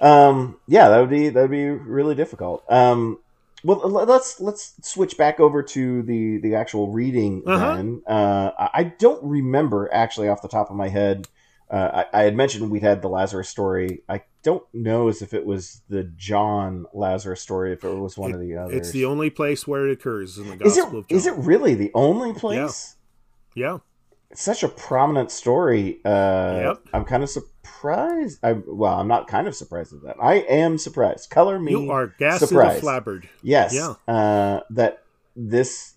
[0.00, 2.64] um, yeah, that would be that would be really difficult.
[2.68, 3.18] Um,
[3.64, 7.76] well, let's let's switch back over to the the actual reading uh-huh.
[7.76, 8.02] then.
[8.06, 11.28] Uh, I don't remember actually off the top of my head.
[11.70, 14.02] Uh, I, I, had mentioned we'd had the Lazarus story.
[14.06, 18.32] I don't know as if it was the John Lazarus story, if it was one
[18.32, 18.76] it, of the others.
[18.76, 21.16] It's the only place where it occurs in the Gospel is it, of John.
[21.16, 22.96] Is it really the only place?
[23.54, 23.72] Yeah.
[23.72, 23.78] yeah.
[24.34, 26.00] It's such a prominent story.
[26.04, 26.82] Uh, yep.
[26.92, 28.40] I'm kind of surprised.
[28.42, 30.16] I well, I'm not kind of surprised at that.
[30.20, 31.30] I am surprised.
[31.30, 31.70] Color me.
[31.70, 32.82] You are gassed surprised.
[32.82, 33.28] flabbered.
[33.42, 33.72] Yes.
[33.72, 33.94] Yeah.
[34.12, 35.04] Uh, that
[35.36, 35.94] this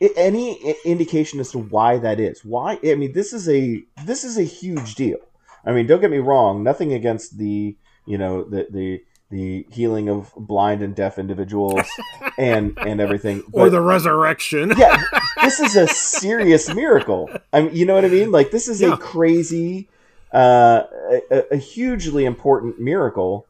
[0.00, 2.42] any indication as to why that is.
[2.42, 2.78] Why?
[2.82, 5.18] I mean, this is a this is a huge deal.
[5.66, 6.62] I mean, don't get me wrong.
[6.62, 11.86] Nothing against the you know the the the healing of blind and deaf individuals
[12.38, 15.02] and and everything but, or the resurrection yeah
[15.42, 18.80] this is a serious miracle i mean you know what i mean like this is
[18.80, 18.94] yeah.
[18.94, 19.88] a crazy
[20.32, 20.82] uh,
[21.30, 23.46] a, a, hugely important miracle.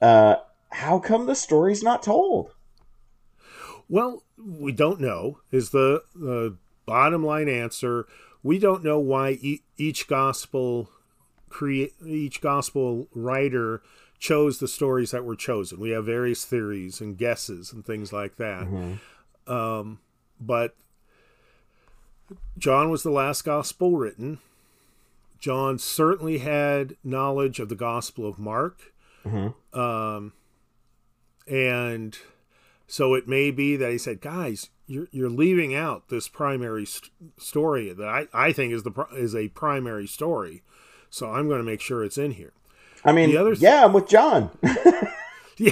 [0.00, 0.36] Uh,
[0.70, 2.52] how come the story's not told?
[3.88, 5.38] Well, we don't know.
[5.52, 8.06] Is the the bottom line answer?
[8.42, 10.90] We don't know why e- each gospel
[11.48, 13.82] create each gospel writer
[14.18, 15.80] chose the stories that were chosen.
[15.80, 18.64] We have various theories and guesses and things like that.
[18.64, 19.52] Mm-hmm.
[19.52, 20.00] Um,
[20.40, 20.74] but
[22.58, 24.38] John was the last gospel written.
[25.38, 28.92] John certainly had knowledge of the Gospel of Mark.
[29.24, 29.78] Mm-hmm.
[29.78, 30.32] Um,
[31.46, 32.18] and
[32.86, 37.10] so it may be that he said, guys, you're, you're leaving out this primary st-
[37.38, 40.62] story that I, I think is the is a primary story.
[41.10, 42.52] So I'm going to make sure it's in here.
[43.04, 44.50] I mean, the other th- yeah, I'm with John.
[45.56, 45.70] yeah,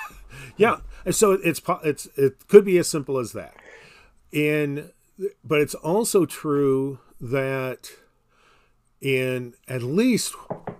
[0.56, 0.76] yeah.
[1.04, 3.54] And so it's it's it could be as simple as that.
[4.32, 4.90] In
[5.44, 7.90] but it's also true that
[9.00, 10.34] in at least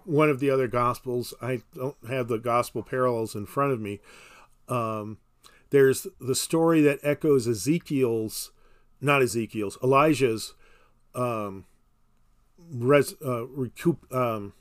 [0.05, 4.01] one of the other gospels i don't have the gospel parallels in front of me
[4.69, 5.19] um,
[5.71, 8.51] there's the story that echoes ezekiel's
[9.01, 10.55] not ezekiel's elijah's
[11.15, 11.65] um,
[12.71, 14.53] res, uh, recoup, um,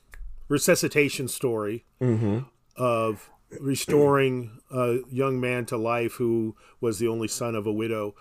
[0.48, 2.38] resuscitation story Mm-hmm.
[2.76, 3.30] of
[3.60, 8.14] restoring a young man to life who was the only son of a widow.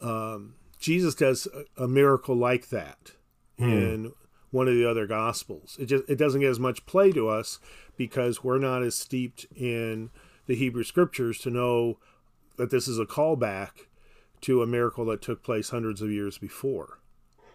[0.00, 1.46] Um, Jesus does
[1.76, 3.12] a, a miracle like that
[3.58, 4.12] in
[4.50, 5.76] one of the other gospels.
[5.78, 7.58] It just it doesn't get as much play to us
[7.96, 10.10] because we're not as steeped in
[10.46, 11.98] the Hebrew scriptures to know
[12.56, 13.86] that this is a callback
[14.40, 16.98] to a miracle that took place hundreds of years before.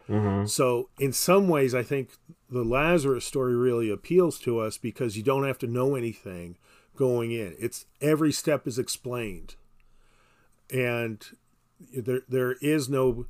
[0.09, 0.45] Mm-hmm.
[0.45, 2.11] So, in some ways, I think
[2.49, 6.57] the Lazarus story really appeals to us because you don't have to know anything
[6.95, 7.55] going in.
[7.59, 9.55] It's every step is explained,
[10.71, 11.23] and
[11.93, 13.25] there there is no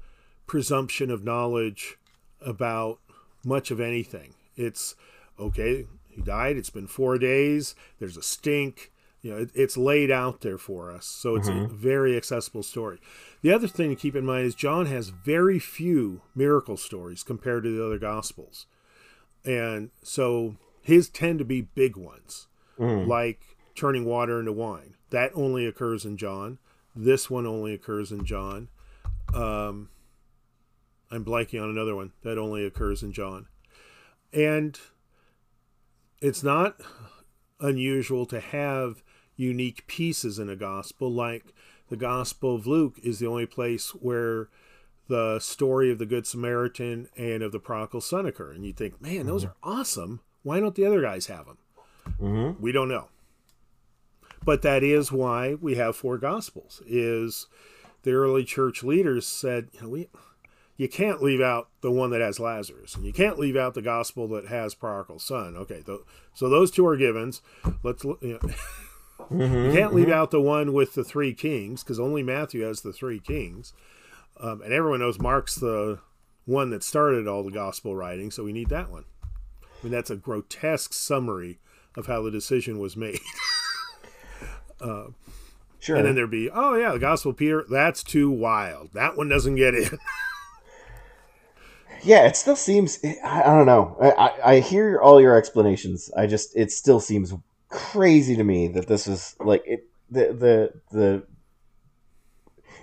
[0.45, 1.97] presumption of knowledge
[2.41, 2.99] about
[3.43, 4.35] much of anything.
[4.55, 4.95] It's
[5.39, 5.87] okay.
[6.09, 6.57] He died.
[6.57, 7.75] It's been four days.
[7.99, 8.91] There's a stink.
[9.21, 12.99] You know, it, it's laid out there for us, so it's a very accessible story.
[13.41, 17.63] The other thing to keep in mind is John has very few miracle stories compared
[17.63, 18.67] to the other gospels.
[19.43, 22.47] And so his tend to be big ones,
[23.07, 24.93] like turning water into wine.
[25.09, 26.59] That only occurs in John.
[26.95, 28.69] This one only occurs in John.
[29.33, 29.89] Um,
[31.11, 33.47] I'm blanking on another one that only occurs in John.
[34.31, 34.79] And
[36.21, 36.79] it's not
[37.59, 39.03] unusual to have
[39.37, 41.53] unique pieces in a gospel like
[41.89, 44.49] the gospel of luke is the only place where
[45.07, 49.01] the story of the good samaritan and of the prodigal son occur and you think
[49.01, 51.57] man those are awesome why don't the other guys have them
[52.21, 52.61] Mm-hmm.
[52.61, 53.09] we don't know
[54.43, 57.47] but that is why we have four gospels is
[58.03, 60.07] the early church leaders said you know we
[60.77, 63.81] you can't leave out the one that has Lazarus, and you can't leave out the
[63.81, 65.55] gospel that has prodigal son.
[65.57, 66.01] Okay, th-
[66.35, 67.41] so those two are givens.
[67.81, 68.39] Let's you, know,
[69.31, 70.13] you mm-hmm, can't leave mm-hmm.
[70.13, 73.73] out the one with the three kings because only Matthew has the three kings,
[74.39, 75.99] um, and everyone knows Mark's the
[76.45, 79.05] one that started all the gospel writing, so we need that one.
[79.63, 81.59] I mean, that's a grotesque summary
[81.95, 83.19] of how the decision was made.
[83.19, 83.21] Sure.
[84.79, 85.15] Um,
[85.87, 88.91] and then there'd be, oh yeah, the gospel of Peter, that's too wild.
[88.93, 89.89] That one doesn't get in.
[92.03, 92.99] yeah, it still seems.
[93.03, 93.97] I, I don't know.
[93.99, 96.11] I, I, I hear all your explanations.
[96.15, 97.33] I just it still seems
[97.69, 99.87] crazy to me that this is like it.
[100.09, 101.23] The the the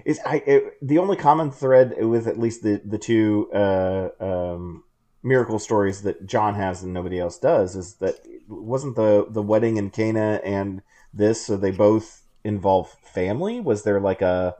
[0.05, 4.85] is I it, the only common thread with at least the the two uh, um,
[5.23, 8.17] miracle stories that John has and nobody else does is that
[8.49, 10.83] wasn't the the wedding in Cana and
[11.13, 13.61] this so they both involve family.
[13.61, 14.55] Was there like a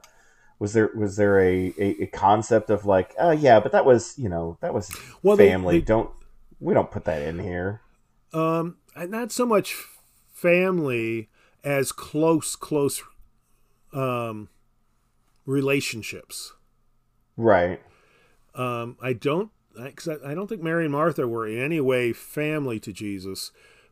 [0.57, 4.17] was there was there a, a, a concept of like oh yeah but that was
[4.17, 4.89] you know that was
[5.21, 6.09] Well, family they- don't
[6.59, 7.81] we don't put that in here
[8.33, 9.75] Um, not so much
[10.35, 11.29] family
[11.63, 13.01] as close, close
[13.93, 14.49] um,
[15.45, 16.53] relationships.
[17.37, 17.81] right
[18.53, 22.13] Um, I don't, because I, I don't think Mary and Martha were in any way
[22.13, 23.51] family to Jesus,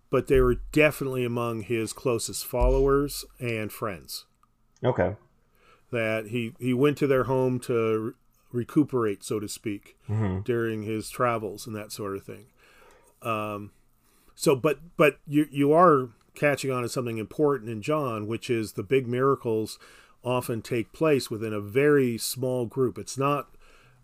[0.10, 4.26] but they were definitely among his closest followers and friends.
[4.84, 5.16] okay
[5.92, 8.12] That he he went to their home to re-
[8.52, 12.48] recuperate, so to speak, hmm during his travels and that sort of thing.
[13.22, 13.72] Um,
[14.36, 18.74] so, but but you you are catching on to something important in John, which is
[18.74, 19.78] the big miracles
[20.24, 22.98] often take place within a very small group.
[22.98, 23.56] It's not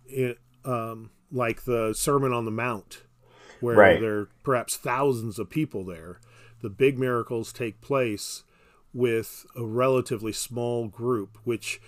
[0.06, 3.04] it, um, like the Sermon on the Mount,
[3.60, 4.02] where Right.
[4.02, 6.20] there are perhaps thousands of people there.
[6.62, 8.44] The big miracles take place
[8.94, 11.80] with a relatively small group, which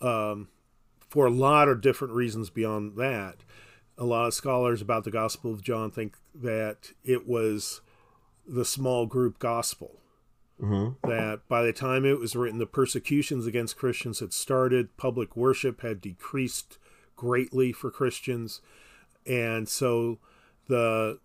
[0.00, 0.48] um,
[1.08, 3.36] for a lot of different reasons beyond that.
[3.96, 7.80] A lot of scholars about the Gospel of John think that it was
[8.48, 10.00] the small group gospel.
[10.60, 15.36] hmm That by the time it was written, the persecutions against Christians had started, public
[15.36, 16.78] worship had decreased
[17.16, 18.60] greatly for Christians,
[19.26, 20.18] and so
[20.68, 21.18] the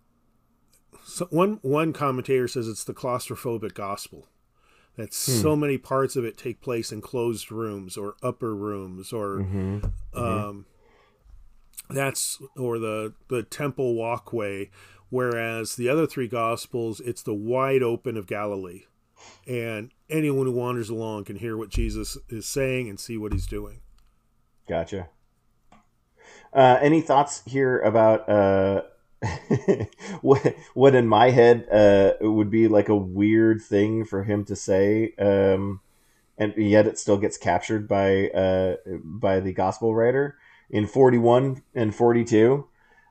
[1.03, 4.27] so one one commentator says it's the claustrophobic gospel
[4.97, 9.41] that so many parts of it take place in closed rooms or upper rooms or
[9.43, 9.79] hmm
[10.13, 10.65] um,
[11.89, 14.69] that's or the the temple walkway
[15.11, 18.85] whereas the other three gospels it's the wide open of galilee
[19.47, 23.45] and anyone who wanders along can hear what jesus is saying and see what he's
[23.45, 23.81] doing
[24.71, 25.09] Gotcha.
[26.53, 28.83] Uh, any thoughts here about uh,
[30.21, 34.55] what what in my head uh, would be like a weird thing for him to
[34.55, 35.81] say, um,
[36.37, 40.37] and yet it still gets captured by uh, by the gospel writer
[40.69, 42.67] in forty one and forty two.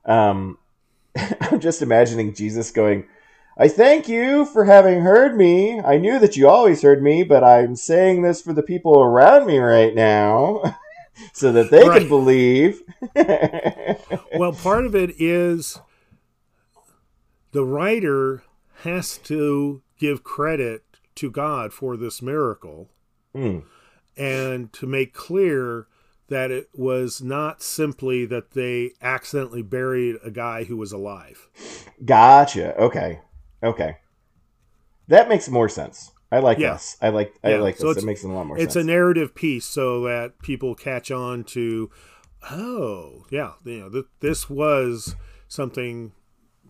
[0.07, 0.57] Um,
[1.41, 3.07] I'm just imagining Jesus going.
[3.59, 5.81] I thank you for having heard me.
[5.81, 9.47] I knew that you always heard me, but I'm saying this for the people around
[9.47, 10.63] me right now.
[11.35, 12.01] so that they Right.
[12.01, 12.83] can believe.
[14.39, 15.79] well part of it is
[17.53, 18.43] the writer
[18.83, 20.85] has to give credit
[21.17, 22.89] to God for this miracle
[23.35, 23.63] Mm.
[24.17, 25.87] and to make clear
[26.31, 31.49] that it was not simply that they accidentally buried a guy who was alive.
[32.05, 32.75] Gotcha.
[32.81, 33.21] Okay.
[33.63, 33.99] Okay.
[35.09, 36.13] That makes more sense.
[36.33, 36.75] I like Yeah.
[36.75, 36.97] this.
[37.03, 37.35] I like.
[37.43, 37.57] I Yeah.
[37.61, 38.03] like So this.
[38.03, 38.77] It makes a lot more It's sense.
[38.77, 41.91] It's a narrative piece so that people catch on to,
[42.51, 45.17] oh, yeah, you know, th- this was
[45.49, 46.13] something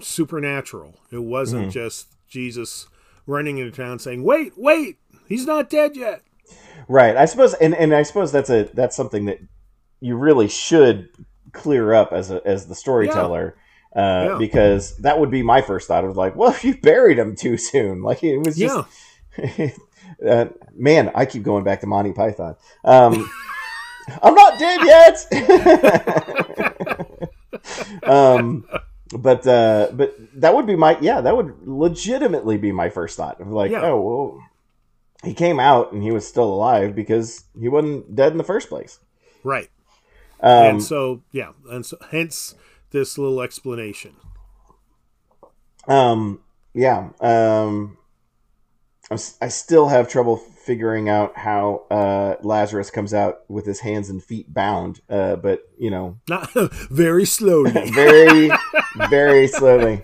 [0.01, 0.97] supernatural.
[1.13, 1.71] It wasn't Mm-hmm.
[1.73, 2.89] just Jesus
[3.27, 4.97] running into town saying, wait, wait,
[5.27, 6.23] he's not dead yet.
[6.89, 7.17] Right.
[7.17, 9.39] I suppose, and, and I suppose that's a that's something that
[10.01, 11.09] you really should
[11.53, 13.57] clear up as a as the storyteller,
[13.95, 14.37] uh, Yeah.
[14.39, 18.03] because that would be my first thought of like, well, you buried him too soon.
[18.09, 18.77] Like it was just,
[20.27, 21.11] uh, man.
[21.15, 22.57] I keep going back to Monty Python.
[22.85, 23.31] Um,
[24.23, 25.27] I'm not dead yet.
[28.05, 28.67] um,
[29.19, 31.21] but uh, but that would be my yeah.
[31.21, 33.83] That would legitimately be my first thought of like, Yeah.
[33.83, 34.43] oh well
[35.25, 38.69] he came out and he was still alive because he wasn't dead in the first
[38.69, 38.99] place.
[39.45, 39.69] Right.
[40.41, 42.55] Um, and so, yeah, and so hence
[42.91, 44.15] this little explanation.
[45.87, 46.41] um,
[46.73, 47.11] yeah.
[47.21, 47.99] Um,
[49.11, 54.23] I'm, still have trouble figuring out how uh, Lazarus comes out with his hands and
[54.23, 55.01] feet bound.
[55.11, 56.53] Uh, but you know, Not
[56.91, 57.91] very slowly.
[57.91, 58.51] very,
[59.11, 60.03] very slowly.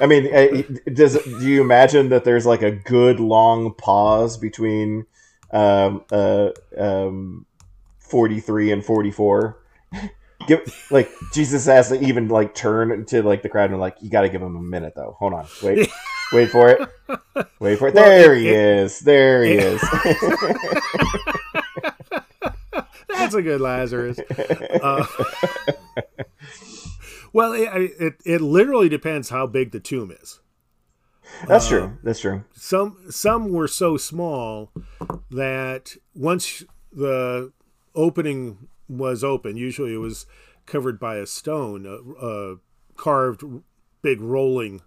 [0.00, 0.62] I mean, uh,
[0.92, 5.06] does do you imagine that there's like a good long pause between
[5.52, 7.46] um, uh, um,
[7.98, 9.58] 43 and 44?
[10.46, 10.60] Give
[10.90, 14.22] like Jesus has to even like turn to like the crowd and like you got
[14.22, 15.16] to give him a minute though.
[15.18, 15.88] Hold on, wait,
[16.32, 16.80] wait for it,
[17.60, 17.94] wait for it.
[17.94, 18.98] Well, There it- he it- is.
[19.00, 19.80] There he it- is.
[23.08, 24.18] That's a good Lazarus.
[24.82, 25.06] Uh,
[27.34, 30.40] well, it, it it literally depends how big the tomb is.
[31.48, 31.98] That's true.
[32.02, 32.44] That's true.
[32.52, 34.70] Some some were so small
[35.30, 36.62] that once
[36.92, 37.52] the
[37.94, 40.26] opening was open, usually it was
[40.64, 42.56] covered by a stone, a, a
[42.96, 43.42] carved
[44.00, 44.82] big rolling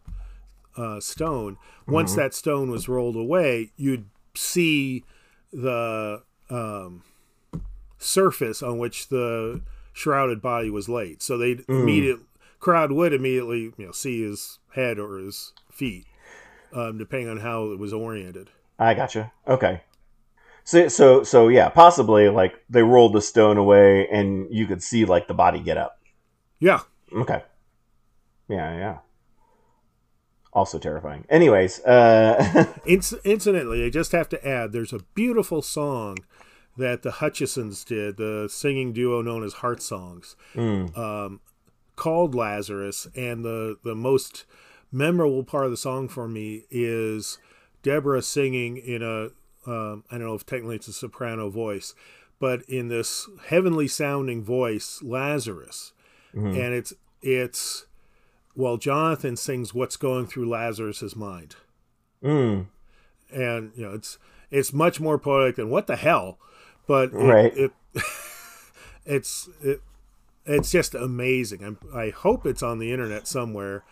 [0.78, 1.58] uh, stone.
[1.86, 5.04] Once that stone was rolled away, you'd see
[5.52, 7.04] the um,
[7.98, 9.62] surface on which the
[9.94, 11.22] shrouded body was laid.
[11.22, 12.20] So they'd immediate
[12.60, 16.06] crowd would immediately you know see his head or his feet,
[16.74, 18.50] um, depending on how it was oriented.
[18.80, 19.32] I gotcha.
[19.48, 19.82] Okay.
[20.64, 25.06] So, so, so, yeah, possibly like they rolled the stone away and you could see
[25.06, 25.98] like the body get up.
[26.60, 26.82] Yeah,
[27.16, 27.42] Okay.
[28.50, 28.98] Yeah, yeah.
[30.54, 31.26] Also terrifying.
[31.30, 36.18] Anyways, uh, Inc- incidentally, I just have to add there's a beautiful song
[36.78, 41.42] that the Hutchisons did, the singing duo known as Heart Songs, mm, um,
[41.98, 43.08] called Lazarus.
[43.16, 44.46] And the, the most
[44.92, 47.38] memorable part of the song for me is
[47.84, 49.32] Deborah singing in a,
[49.70, 51.94] um, I don't know if technically it's a soprano voice,
[52.40, 55.92] but in this heavenly sounding voice, Lazarus.
[56.34, 56.54] mhm.
[56.54, 57.86] And it's, it's,
[58.56, 61.58] well, Jonathan sings what's going through Lazarus's mind
[62.24, 62.66] mm,
[63.32, 64.18] and you know it's
[64.50, 66.40] it's much more poetic than what the hell
[66.88, 67.56] but it, Right.
[67.56, 67.72] it
[69.06, 69.82] it's it,
[70.48, 73.84] it's just amazing I'm, i hope it's on the internet somewhere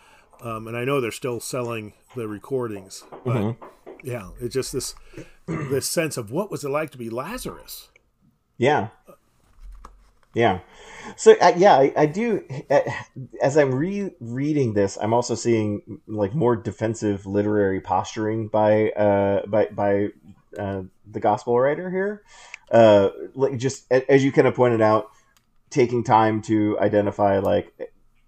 [0.42, 3.56] um, and i know they're still selling the recordings but Mhm.
[4.02, 4.94] yeah it's just this
[5.46, 7.88] this sense of what was it like to be lazarus
[8.58, 8.88] yeah.
[10.34, 10.60] Yeah.
[11.16, 12.44] So, uh, yeah, I, I do.
[12.70, 12.80] Uh,
[13.42, 19.46] as I'm re reading this, I'm also seeing like more defensive literary posturing by, uh,
[19.46, 20.08] by, by,
[20.58, 22.22] uh, the gospel writer here.
[22.70, 25.10] Uh, like just as you kind of pointed out,
[25.70, 27.72] taking time to identify like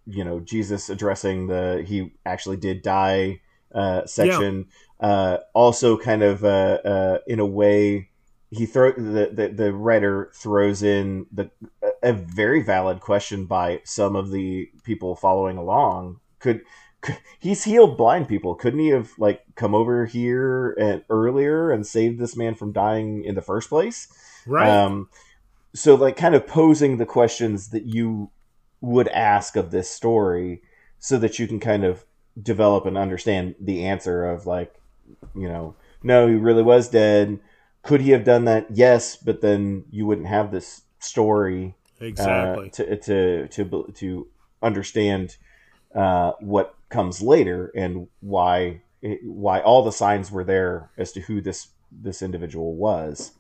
[0.07, 3.41] you know jesus addressing the he actually did die
[3.75, 4.67] uh section.
[5.01, 8.09] Uh also kind of uh, uh in a way
[8.51, 11.51] he throw the, the the writer throws in the
[12.03, 16.21] a very valid question by some of the people following along.
[16.39, 16.63] Could,
[17.01, 18.55] could he's healed blind people.
[18.55, 23.25] Couldn't he have like come over here and earlier and saved this man from dying
[23.25, 24.09] in the first place?
[24.47, 24.69] Right.
[24.69, 25.09] Um,
[25.79, 28.31] so like kind of posing the questions that you
[28.81, 30.63] would ask of this story
[30.99, 32.05] so that you can kind of
[32.41, 34.75] develop and understand the answer of like,
[35.35, 37.39] you know, no, he really was dead.
[37.83, 38.67] Could he have done that?
[38.71, 44.29] Yes, but then you wouldn't have this story uh, exactly to to to to
[44.63, 45.37] understand
[45.95, 48.83] uh, what comes later and why
[49.23, 53.33] why all the signs were there as to who this this individual was,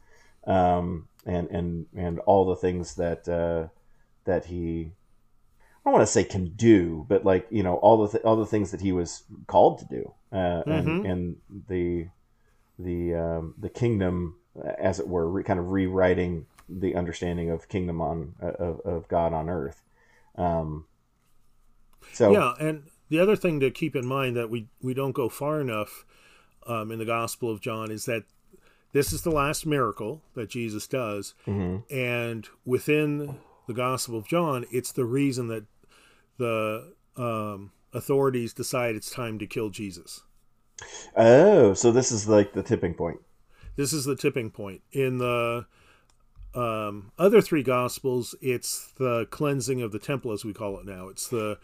[0.47, 3.69] um, and and and all the things that uh,
[4.25, 4.93] that he.
[5.85, 8.37] I don't want to say can do, but like you know all the th- all
[8.37, 11.11] the things that he was called to do, uh, and, Mhm.
[11.11, 11.37] and
[11.69, 12.09] the
[12.79, 14.37] the um, the kingdom,
[14.79, 19.09] as it were, re- kind of rewriting the understanding of kingdom on uh, of, of
[19.09, 19.83] God on earth.
[20.37, 20.85] Um,
[22.12, 25.29] so Yeah, and the other thing to keep in mind that we we don't go
[25.31, 26.05] far enough
[26.66, 28.25] um, in the Gospel of John is that
[28.93, 31.82] this is the last miracle that Jesus does, mhm.
[31.91, 35.64] and within the Gospel of John, it's the reason that
[36.39, 40.22] the um, authorities decide it's time to kill Jesus.
[41.16, 43.18] oh, so this is like the tipping point.
[43.76, 44.82] This is the tipping point.
[44.93, 45.66] In the
[46.55, 51.09] um, other three Gospels, it's the cleansing of the temple, as we call it now.
[51.09, 51.59] It's the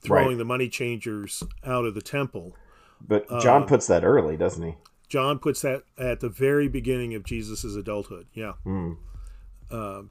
[0.00, 0.38] throwing Right.
[0.38, 2.54] the money changers out of the temple.
[3.00, 4.74] But John Um, puts that early, doesn't he?
[5.08, 8.26] John puts that at the very beginning of Jesus' adulthood.
[8.34, 8.52] Yeah.
[8.64, 8.92] Hmm.
[9.70, 10.10] Um,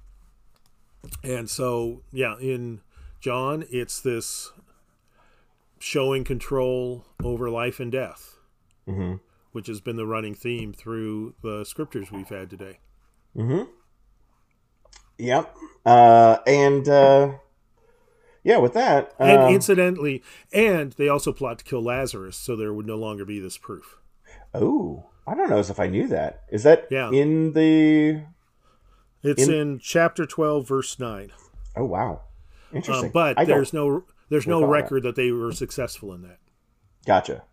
[1.24, 2.82] and so, yeah, in
[3.20, 4.52] John, it's this
[5.80, 8.38] showing control over life and death,
[8.86, 9.16] hmm
[9.54, 12.78] which has been the running theme through the scriptures we've had today.
[13.36, 13.64] hmm
[15.18, 15.56] Yep.
[15.84, 17.32] Uh, and uh,
[18.44, 20.22] yeah, with that, And um, incidentally,
[20.54, 23.98] and they also plot to kill Lazarus, so there would no longer be this proof.
[24.62, 26.44] Oh, I don't know as if I knew that.
[26.52, 27.10] Is that Yeah.
[27.12, 28.24] in the?
[29.24, 31.32] It's In- in, chapter 12, verse 9.
[31.76, 32.22] Oh wow,
[32.74, 33.08] interesting.
[33.08, 34.82] Um, but I there's no there's no recall that.
[34.84, 36.40] record that they were successful in that.
[37.06, 37.44] Gotcha.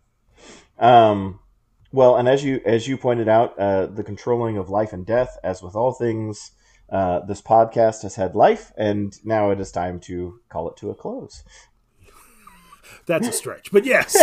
[0.79, 1.41] Um,
[1.93, 5.39] well, and as you as you pointed out, uh, the controlling of life and death,
[5.45, 6.53] as with all things,
[6.91, 10.91] uh, this podcast has had life, and now it is time to call it to
[10.91, 11.45] a close.
[13.07, 14.17] That's a stretch, but yes,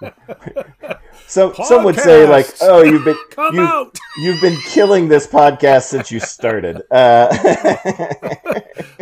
[1.28, 3.16] So some would say, like, "Oh, you've been
[3.52, 7.28] you, you've been killing this podcast since you started." Uh,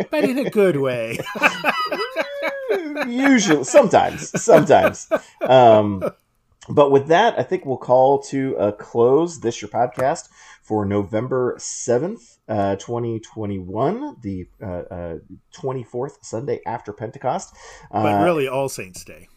[0.09, 1.19] but in a good way.
[3.07, 5.07] usually sometimes sometimes
[5.41, 6.03] um
[6.69, 10.29] but with that i think we'll call to a close this your podcast
[10.61, 15.17] for november 7th uh 2021 the uh, uh
[15.55, 17.55] 24th sunday after pentecost
[17.91, 19.27] uh, But really, All Saints Day.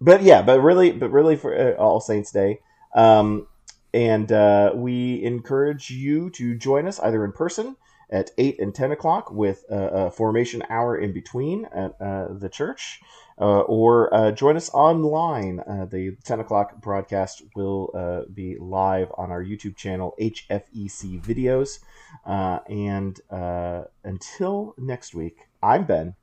[0.00, 2.60] but yeah, but really, but really for uh, All Saints Day,
[2.94, 3.46] um,
[3.94, 7.76] and uh, we encourage you to join us either in person
[8.10, 12.48] at eight and ten o'clock with a, a formation hour in between at uh, the
[12.48, 13.00] church,
[13.38, 15.60] or uh, join us online.
[15.60, 21.78] Uh, the ten o'clock broadcast will uh, be live on our YouTube channel HFEC Videos,
[22.26, 26.14] uh, and uh, until next week, I'm Ben,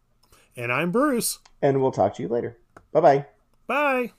[0.56, 1.40] And I'm Bruce.
[1.62, 2.58] and we'll talk to you later.
[2.92, 3.26] Bye bye.
[3.68, 4.14] Bye.